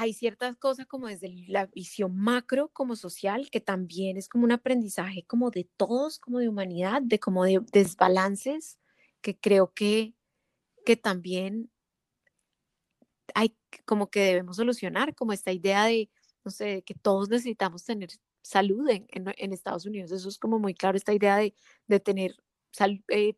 hay 0.01 0.15
ciertas 0.15 0.57
cosas 0.57 0.87
como 0.87 1.09
desde 1.09 1.29
la 1.47 1.67
visión 1.67 2.17
macro 2.17 2.71
como 2.73 2.97
social, 2.97 3.51
que 3.51 3.61
también 3.61 4.17
es 4.17 4.31
como 4.31 4.45
un 4.45 4.53
aprendizaje 4.53 5.25
como 5.27 5.51
de 5.51 5.69
todos, 5.77 6.19
como 6.19 6.39
de 6.39 6.49
humanidad, 6.49 7.03
de 7.03 7.21
como 7.21 7.45
de 7.45 7.61
desbalances, 7.71 8.79
que 9.21 9.39
creo 9.39 9.75
que, 9.75 10.15
que 10.87 10.97
también 10.97 11.71
hay 13.35 13.55
como 13.85 14.09
que 14.09 14.21
debemos 14.21 14.57
solucionar, 14.57 15.15
como 15.15 15.35
esta 15.35 15.53
idea 15.53 15.85
de, 15.85 16.09
no 16.47 16.51
sé, 16.51 16.81
que 16.81 16.95
todos 16.95 17.29
necesitamos 17.29 17.85
tener 17.85 18.09
salud 18.41 18.89
en, 18.89 19.53
Estados 19.53 19.85
Unidos. 19.85 20.13
Eso 20.13 20.31
es 20.31 20.39
como 20.39 20.59
muy 20.59 20.73
claro, 20.73 20.97
esta 20.97 21.13
idea 21.13 21.37
de, 21.37 21.55
de 21.89 22.01
tener 22.01 22.37
salud 22.73 23.01
eh, 23.09 23.35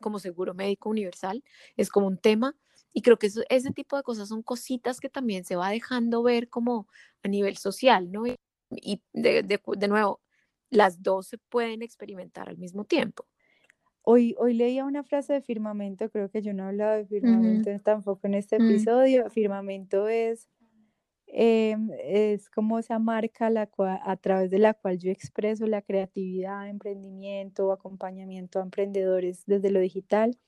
como 0.00 0.18
seguro 0.18 0.54
médico 0.54 0.88
universal, 0.88 1.44
es 1.76 1.90
como 1.90 2.06
un 2.06 2.16
tema. 2.16 2.56
Y 2.96 3.02
creo 3.02 3.18
que 3.18 3.28
ese 3.50 3.72
tipo 3.72 3.98
de 3.98 4.02
cosas 4.02 4.30
son 4.30 4.42
cositas 4.42 5.00
que 5.00 5.10
también 5.10 5.44
se 5.44 5.54
va 5.54 5.68
dejando 5.68 6.22
ver 6.22 6.48
como 6.48 6.88
a 7.22 7.28
nivel 7.28 7.58
social, 7.58 8.10
¿no? 8.10 8.24
Y, 8.70 9.02
de, 9.12 9.42
de, 9.42 9.60
de 9.76 9.88
nuevo, 9.88 10.22
las 10.70 11.02
dos 11.02 11.26
se 11.26 11.36
pueden 11.36 11.82
experimentar 11.82 12.48
al 12.48 12.56
mismo 12.56 12.86
tiempo. 12.86 13.26
Hoy, 14.00 14.34
hoy 14.38 14.54
leía 14.54 14.86
una 14.86 15.04
frase 15.04 15.34
de 15.34 15.42
firmamento, 15.42 16.08
creo 16.08 16.30
que 16.30 16.40
yo 16.40 16.54
no 16.54 16.62
he 16.62 16.68
hablado 16.68 16.96
de 16.96 17.04
firmamento 17.04 17.70
tampoco 17.80 18.28
en 18.28 18.32
este 18.32 18.58
mm. 18.58 18.64
episodio. 18.64 19.28
Firmamento 19.28 20.08
es, 20.08 20.48
em, 21.26 21.90
es 22.02 22.48
como 22.48 22.78
esa 22.78 22.98
marca 22.98 23.50
la 23.50 23.68
a 24.06 24.16
través 24.16 24.50
de 24.50 24.58
la 24.58 24.72
cual 24.72 24.96
yo 24.96 25.10
expreso 25.10 25.66
la 25.66 25.82
creatividad, 25.82 26.66
emprendimiento, 26.66 27.72
acompañamiento 27.72 28.58
a 28.58 28.62
emprendedores 28.62 29.42
desde 29.44 29.70
lo 29.70 29.80
digital. 29.80 30.38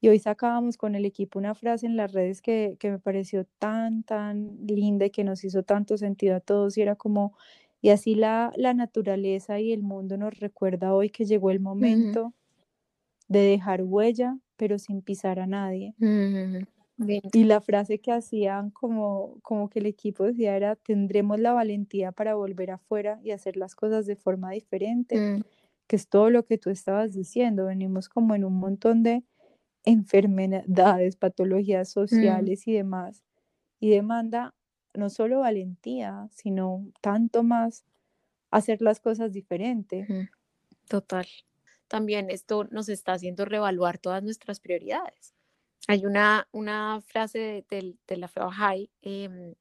Y 0.00 0.08
hoy 0.08 0.18
sacábamos 0.18 0.76
con 0.76 0.94
el 0.94 1.04
equipo 1.04 1.38
una 1.38 1.54
frase 1.54 1.86
en 1.86 1.96
las 1.96 2.12
redes 2.12 2.40
que, 2.40 2.76
que 2.78 2.90
me 2.90 2.98
pareció 2.98 3.44
tan, 3.58 4.02
tan 4.02 4.56
linda 4.66 5.06
y 5.06 5.10
que 5.10 5.24
nos 5.24 5.44
hizo 5.44 5.62
tanto 5.62 5.98
sentido 5.98 6.36
a 6.36 6.40
todos 6.40 6.78
y 6.78 6.82
era 6.82 6.96
como, 6.96 7.34
y 7.82 7.90
así 7.90 8.14
la, 8.14 8.52
la 8.56 8.72
naturaleza 8.72 9.60
y 9.60 9.72
el 9.72 9.82
mundo 9.82 10.16
nos 10.16 10.38
recuerda 10.38 10.94
hoy 10.94 11.10
que 11.10 11.26
llegó 11.26 11.50
el 11.50 11.60
momento 11.60 12.32
de 13.28 13.40
dejar 13.40 13.82
huella, 13.82 14.38
pero 14.56 14.78
sin 14.78 15.02
pisar 15.02 15.38
a 15.38 15.46
nadie. 15.46 15.94
Y 17.32 17.44
la 17.44 17.60
frase 17.60 17.98
que 17.98 18.12
hacían 18.12 18.70
como, 18.70 19.38
como 19.42 19.70
que 19.70 19.78
el 19.78 19.86
equipo 19.86 20.24
decía 20.24 20.56
era, 20.56 20.76
tendremos 20.76 21.38
la 21.40 21.52
valentía 21.52 22.12
para 22.12 22.34
volver 22.34 22.72
afuera 22.72 23.20
y 23.22 23.30
hacer 23.30 23.56
las 23.56 23.74
cosas 23.74 24.04
de 24.06 24.16
forma 24.16 24.50
diferente, 24.50 25.18
mm. 25.18 25.42
que 25.86 25.96
es 25.96 26.08
todo 26.08 26.28
lo 26.28 26.44
que 26.44 26.58
tú 26.58 26.70
estabas 26.70 27.12
diciendo. 27.12 27.66
Venimos 27.66 28.08
como 28.08 28.34
en 28.34 28.44
un 28.44 28.54
montón 28.54 29.02
de 29.02 29.22
enfermedades, 29.84 31.16
patologías 31.16 31.90
mm. 31.90 31.92
sociales 31.92 32.66
y 32.66 32.72
demás. 32.74 33.24
Y 33.78 33.90
demanda 33.90 34.54
no 34.94 35.08
solo 35.10 35.40
valentía, 35.40 36.28
sino 36.32 36.86
tanto 37.00 37.42
más 37.42 37.84
hacer 38.50 38.82
las 38.82 39.00
cosas 39.00 39.32
diferente. 39.32 40.06
Total 40.88 41.26
también 41.90 42.30
esto 42.30 42.68
nos 42.70 42.88
está 42.88 43.14
haciendo 43.14 43.44
reevaluar 43.44 43.98
todas 43.98 44.22
nuestras 44.22 44.60
prioridades. 44.60 45.34
Hay 45.88 46.06
una, 46.06 46.46
una 46.52 47.00
frase 47.00 47.64
de, 47.68 47.96
de, 48.06 48.16
la 48.16 48.28
FEO 48.28 48.48
High 48.48 48.88
em, 49.02 49.54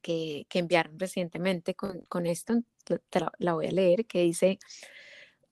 que, 0.00 0.46
que, 0.48 0.58
enviaron 0.58 0.98
recientemente 0.98 1.74
con, 1.74 2.00
con 2.06 2.24
esto, 2.24 2.62
la, 3.38 3.52
voy 3.52 3.66
a 3.66 3.72
leer, 3.72 4.06
que 4.06 4.22
dice, 4.22 4.58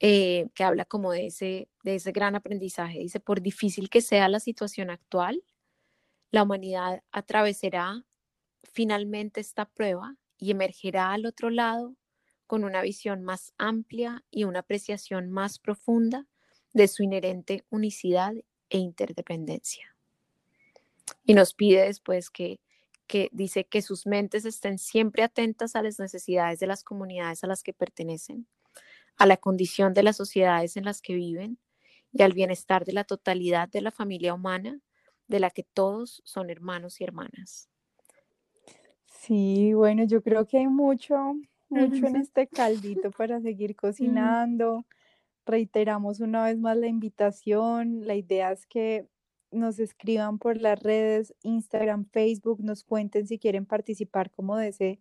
eh, 0.00 0.48
que 0.54 0.64
habla 0.64 0.86
como 0.86 1.12
de 1.12 1.26
ese, 1.26 1.68
de 1.82 1.96
ese 1.96 2.12
gran 2.12 2.34
aprendizaje. 2.34 3.00
Dice, 3.00 3.20
por 3.20 3.40
difícil 3.40 3.90
que 3.90 4.00
sea 4.00 4.28
la 4.28 4.40
situación 4.40 4.90
actual, 4.90 5.42
la 6.30 6.42
humanidad 6.42 7.02
atravesará 7.12 8.04
finalmente 8.62 9.40
esta 9.40 9.66
prueba 9.66 10.16
y 10.38 10.50
emergerá 10.50 11.12
al 11.12 11.26
otro 11.26 11.50
lado 11.50 11.94
con 12.46 12.64
una 12.64 12.82
visión 12.82 13.22
más 13.22 13.52
amplia 13.58 14.24
y 14.30 14.44
una 14.44 14.60
apreciación 14.60 15.30
más 15.30 15.58
profunda 15.58 16.26
de 16.72 16.88
su 16.88 17.02
inherente 17.02 17.64
unicidad 17.70 18.34
e 18.70 18.78
interdependencia. 18.78 19.94
Y 21.24 21.34
nos 21.34 21.54
pide 21.54 21.84
después 21.84 22.30
que, 22.30 22.60
que 23.06 23.28
dice 23.32 23.64
que 23.64 23.82
sus 23.82 24.06
mentes 24.06 24.44
estén 24.44 24.78
siempre 24.78 25.22
atentas 25.22 25.76
a 25.76 25.82
las 25.82 25.98
necesidades 25.98 26.60
de 26.60 26.66
las 26.66 26.82
comunidades 26.82 27.44
a 27.44 27.46
las 27.46 27.62
que 27.62 27.72
pertenecen, 27.72 28.46
a 29.16 29.26
la 29.26 29.36
condición 29.36 29.94
de 29.94 30.02
las 30.02 30.16
sociedades 30.16 30.76
en 30.76 30.84
las 30.84 31.02
que 31.02 31.14
viven 31.14 31.58
y 32.12 32.22
al 32.22 32.32
bienestar 32.32 32.84
de 32.84 32.92
la 32.92 33.04
totalidad 33.04 33.68
de 33.68 33.80
la 33.80 33.90
familia 33.90 34.34
humana, 34.34 34.80
de 35.28 35.40
la 35.40 35.50
que 35.50 35.62
todos 35.62 36.22
son 36.24 36.50
hermanos 36.50 37.00
y 37.00 37.04
hermanas. 37.04 37.68
Sí, 39.06 39.72
bueno, 39.72 40.04
yo 40.04 40.22
creo 40.22 40.46
que 40.46 40.58
hay 40.58 40.66
mucho, 40.66 41.34
mucho 41.68 42.06
en 42.06 42.16
este 42.16 42.48
caldito 42.48 43.10
para 43.12 43.40
seguir 43.40 43.76
cocinando. 43.76 44.84
Reiteramos 45.46 46.20
una 46.20 46.44
vez 46.44 46.58
más 46.58 46.76
la 46.76 46.88
invitación. 46.88 48.06
La 48.06 48.14
idea 48.14 48.52
es 48.52 48.66
que 48.66 49.06
nos 49.52 49.78
escriban 49.78 50.38
por 50.38 50.60
las 50.60 50.82
redes, 50.82 51.34
Instagram, 51.42 52.06
Facebook, 52.06 52.62
nos 52.62 52.84
cuenten 52.84 53.26
si 53.26 53.38
quieren 53.38 53.66
participar 53.66 54.30
como 54.30 54.56
de 54.56 54.68
ese 54.68 55.00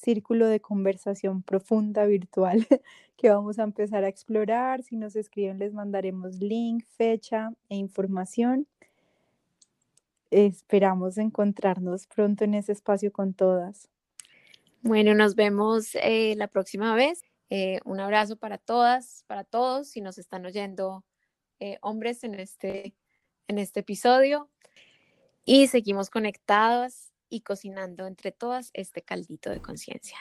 círculo 0.00 0.46
de 0.46 0.60
conversación 0.60 1.42
profunda 1.42 2.06
virtual 2.06 2.66
que 3.16 3.30
vamos 3.30 3.58
a 3.58 3.64
empezar 3.64 4.04
a 4.04 4.08
explorar. 4.08 4.82
Si 4.82 4.96
nos 4.96 5.16
escriben 5.16 5.58
les 5.58 5.72
mandaremos 5.72 6.36
link, 6.36 6.84
fecha 6.96 7.52
e 7.68 7.76
información. 7.76 8.66
Esperamos 10.30 11.18
encontrarnos 11.18 12.06
pronto 12.06 12.44
en 12.44 12.54
ese 12.54 12.72
espacio 12.72 13.12
con 13.12 13.34
todas. 13.34 13.88
Bueno, 14.82 15.14
nos 15.14 15.34
vemos 15.34 15.94
eh, 15.96 16.34
la 16.36 16.46
próxima 16.46 16.94
vez. 16.94 17.22
Eh, 17.50 17.80
un 17.84 18.00
abrazo 18.00 18.36
para 18.36 18.58
todas, 18.58 19.24
para 19.26 19.44
todos, 19.44 19.88
si 19.88 20.00
nos 20.00 20.16
están 20.18 20.46
oyendo 20.46 21.04
eh, 21.58 21.78
hombres 21.82 22.24
en 22.24 22.34
este, 22.34 22.94
en 23.48 23.58
este 23.58 23.80
episodio. 23.80 24.48
Y 25.44 25.66
seguimos 25.66 26.10
conectados 26.10 27.10
y 27.30 27.40
cocinando 27.40 28.06
entre 28.06 28.32
todas 28.32 28.70
este 28.74 29.02
caldito 29.02 29.48
de 29.50 29.62
conciencia. 29.62 30.18